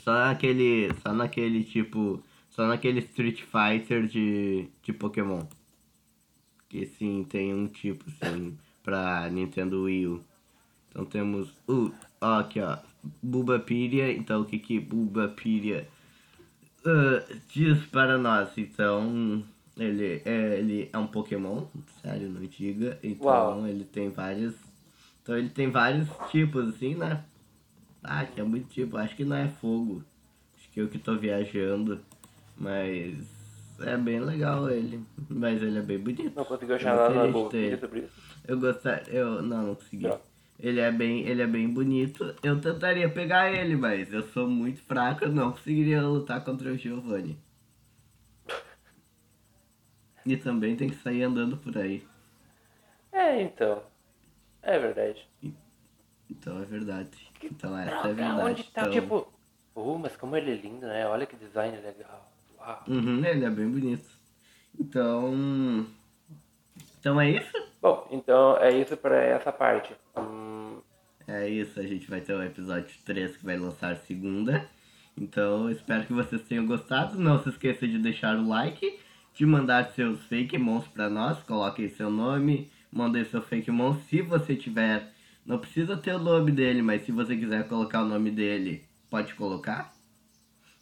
Só 0.04 0.14
naquele. 0.14 0.94
Só 1.02 1.12
naquele 1.12 1.64
tipo. 1.64 2.24
Só 2.52 2.68
naquele 2.68 3.00
Street 3.00 3.42
Fighter 3.42 4.08
de, 4.08 4.70
de 4.82 4.94
Pokémon. 4.94 5.42
Que 6.70 6.86
sim, 6.86 7.26
tem 7.28 7.54
um 7.54 7.68
tipo 7.68 8.10
sim 8.12 8.58
pra 8.82 9.28
Nintendo 9.30 9.84
Wii 9.84 10.08
U. 10.08 10.24
Então 10.90 11.06
temos 11.06 11.52
o. 11.68 11.92
Ó, 12.22 12.40
aqui 12.40 12.62
ó. 12.62 12.78
Bulbapedia. 13.22 14.12
Então 14.12 14.42
o 14.42 14.46
que 14.46 14.60
que 14.60 14.80
Bulbapedia 14.80 15.88
ah, 16.86 17.26
diz 17.50 17.84
para 17.88 18.18
nós? 18.18 18.56
Então. 18.58 19.44
Ele 19.78 20.22
é, 20.24 20.58
ele 20.58 20.90
é 20.94 20.98
um 20.98 21.06
Pokémon, 21.06 21.66
sério, 22.02 22.30
não 22.30 22.40
diga. 22.44 22.98
Então 23.04 23.28
Uau. 23.28 23.68
ele 23.68 23.84
tem 23.84 24.10
vários. 24.10 24.56
Então 25.22 25.38
ele 25.38 25.50
tem 25.50 25.70
vários 25.70 26.08
tipos, 26.32 26.70
assim, 26.70 26.96
né? 26.96 27.26
Ah, 28.08 28.26
que 28.26 28.40
é 28.40 28.44
muito 28.44 28.68
tipo. 28.70 28.98
Acho 28.98 29.16
que 29.16 29.26
não 29.26 29.36
é 29.36 29.48
fogo. 29.48 30.04
Acho 30.58 30.70
que 30.72 30.82
eu 30.82 30.88
que 30.88 30.98
tô 30.98 31.16
viajando. 31.16 32.00
Mas 32.58 33.26
é 33.82 33.98
bem 33.98 34.20
legal 34.20 34.70
ele. 34.70 35.04
Mas 35.30 35.62
ele 35.62 35.80
é 35.80 35.82
bem 35.82 36.00
bonito. 36.00 36.36
Não 36.36 36.46
conseguiu 36.46 36.76
achar 36.76 36.96
nada 36.96 37.14
na 37.14 37.28
boa 37.28 37.50
ter. 37.50 37.80
sobre 37.80 38.00
isso? 38.02 38.14
Eu 38.48 38.60
gostaria. 38.60 39.14
Eu 39.14 39.42
não, 39.42 39.68
não 39.68 39.76
consegui. 39.76 40.04
Droga. 40.04 40.36
Ele 40.58 40.80
é 40.80 40.92
bem, 40.92 41.28
ele 41.28 41.42
é 41.42 41.48
bem 41.48 41.68
bonito. 41.68 42.34
Eu 42.42 42.60
tentaria 42.62 43.10
pegar 43.10 43.52
ele, 43.52 43.76
mas 43.76 44.14
eu 44.14 44.24
sou 44.24 44.48
muito 44.48 44.82
fraco, 44.84 45.26
eu 45.26 45.32
não 45.32 45.52
conseguiria 45.52 46.02
lutar 46.02 46.44
contra 46.44 46.72
o 46.72 46.78
Giovanni. 46.78 47.38
E 50.26 50.38
também 50.38 50.76
tem 50.76 50.90
que 50.90 50.96
sair 50.96 51.24
andando 51.24 51.58
por 51.58 51.78
aí. 51.78 52.04
É, 53.12 53.42
então. 53.42 53.84
É 54.62 54.80
verdade. 54.80 55.28
Então 56.30 56.62
é 56.62 56.66
verdade. 56.66 57.32
Então 57.46 57.78
essa 57.78 57.90
é 57.92 58.02
Droga, 58.02 58.14
verdade. 58.14 58.42
onde 58.50 58.64
tá, 58.66 58.82
então... 58.82 58.92
tipo... 58.94 59.28
Uh, 59.76 60.00
mas 60.00 60.16
como 60.16 60.38
ele 60.38 60.52
é 60.52 60.56
lindo, 60.56 60.86
né? 60.88 61.06
Olha 61.08 61.26
que 61.26 61.36
design 61.36 61.76
legal. 61.78 62.32
Uau. 62.58 62.84
Uhum, 62.88 63.26
ele 63.26 63.44
é 63.44 63.50
bem 63.50 63.68
bonito. 63.70 64.08
Então. 64.80 65.86
Então 67.00 67.20
é 67.20 67.30
isso? 67.32 67.52
Bom, 67.82 68.08
então 68.12 68.58
é 68.58 68.72
isso 68.72 68.96
para 68.98 69.22
essa 69.22 69.52
parte. 69.52 69.94
Hum, 70.18 70.80
É 71.28 71.48
isso, 71.50 71.80
a 71.80 71.84
gente 71.84 72.10
vai 72.10 72.22
ter 72.22 72.34
o 72.34 72.42
episódio 72.44 72.96
3 73.06 73.36
que 73.38 73.46
vai 73.46 73.58
lançar 73.58 73.96
segunda. 73.98 74.66
Então, 75.18 75.70
espero 75.70 76.06
que 76.06 76.14
vocês 76.14 76.42
tenham 76.44 76.66
gostado. 76.66 77.20
Não 77.20 77.42
se 77.42 77.50
esqueça 77.50 77.88
de 77.88 77.98
deixar 78.00 78.36
o 78.38 78.48
like, 78.48 79.00
de 79.34 79.46
mandar 79.46 79.92
seus 79.92 80.24
fake 80.26 80.58
mons 80.58 80.88
pra 80.88 81.10
nós. 81.10 81.42
Coloquem 81.44 81.90
seu 81.90 82.10
nome, 82.10 82.70
mandem 82.92 83.24
seu 83.26 83.42
fake 83.42 83.72
mon. 83.72 83.94
Se 84.10 84.22
você 84.22 84.56
tiver, 84.56 85.12
não 85.46 85.60
precisa 85.60 85.96
ter 85.98 86.14
o 86.16 86.20
nome 86.20 86.52
dele, 86.52 86.82
mas 86.82 87.06
se 87.06 87.12
você 87.12 87.36
quiser 87.36 87.68
colocar 87.68 88.02
o 88.02 88.06
nome 88.08 88.32
dele, 88.32 88.84
pode 89.10 89.34
colocar. 89.36 89.94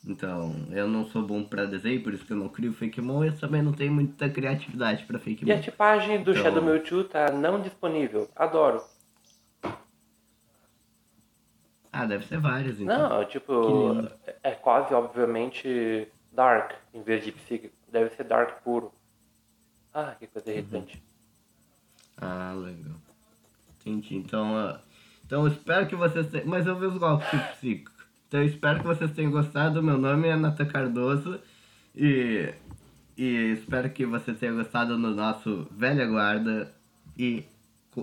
Então, 0.05 0.53
eu 0.71 0.87
não 0.87 1.05
sou 1.07 1.21
bom 1.25 1.43
pra 1.43 1.63
desenho, 1.65 2.03
por 2.03 2.13
isso 2.13 2.25
que 2.25 2.33
eu 2.33 2.37
não 2.37 2.49
crio 2.49 2.73
fake 2.73 2.99
mon. 2.99 3.23
Eu 3.23 3.37
também 3.37 3.61
não 3.61 3.71
tenho 3.71 3.93
muita 3.93 4.29
criatividade 4.29 5.05
pra 5.05 5.17
fake 5.19 5.45
E 5.47 5.51
a 5.51 5.61
tipagem 5.61 6.21
do 6.23 6.31
Então- 6.31 6.43
Shadow 6.43 6.61
Mewtwo 6.63 7.03
tá 7.05 7.31
não 7.31 7.61
disponível. 7.61 8.29
Adoro. 8.35 8.83
Ah, 11.91 12.05
deve 12.05 12.25
ser 12.25 12.39
vários, 12.39 12.79
então. 12.81 13.09
Não, 13.09 13.25
tipo, 13.25 14.07
é 14.41 14.51
quase 14.51 14.93
obviamente 14.93 16.07
Dark 16.31 16.73
em 16.93 17.03
vez 17.03 17.23
de 17.23 17.31
psíquico. 17.31 17.75
Deve 17.91 18.09
ser 18.15 18.23
Dark 18.23 18.63
puro. 18.63 18.91
Ah, 19.93 20.15
que 20.17 20.25
Uhum. 20.25 20.31
coisa 20.33 20.51
irritante. 20.51 21.03
Ah, 22.17 22.53
legal. 22.55 22.95
Entendi. 23.85 24.15
Então, 24.15 24.57
ah, 24.57 24.79
então 25.25 25.45
eu 25.45 25.51
espero 25.51 25.87
que 25.87 25.95
vocês 25.95 26.27
tenham. 26.27 26.47
Mas 26.47 26.65
eu 26.65 26.77
vi 26.77 26.85
os 26.85 26.97
golpes 26.97 27.29
tipo 27.29 27.43
psíquico. 27.51 27.91
Então 28.27 28.41
eu 28.41 28.47
espero 28.47 28.79
que 28.79 28.85
vocês 28.85 29.11
tenham 29.11 29.31
gostado. 29.31 29.83
Meu 29.83 29.97
nome 29.97 30.27
é 30.27 30.35
Natan 30.35 30.65
Cardoso. 30.65 31.39
E, 31.95 32.53
e 33.17 33.51
espero 33.51 33.89
que 33.89 34.05
vocês 34.05 34.39
tenham 34.39 34.55
gostado 34.55 34.97
do 34.97 35.09
nosso 35.09 35.67
Velha 35.71 36.05
Guarda 36.07 36.73
e 37.17 37.45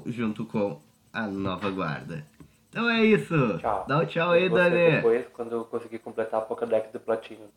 junto 0.07 0.45
com 0.45 0.81
a 1.13 1.27
Nova 1.27 1.71
Guarda. 1.71 2.25
Então 2.69 2.89
é 2.89 3.05
isso. 3.05 3.59
Tchau. 3.59 3.85
Dá 3.89 3.99
um 3.99 4.07
tchau 4.07 4.31
aí, 4.31 4.49
Dani. 4.49 4.97
Depois, 4.97 5.27
quando 5.33 5.53
eu 5.53 5.65
conseguir 5.65 5.99
completar 5.99 6.41
a 6.41 6.45
Pokédex 6.45 6.93
do 6.93 7.01
Platino. 7.01 7.49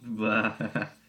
Bah. 0.00 0.56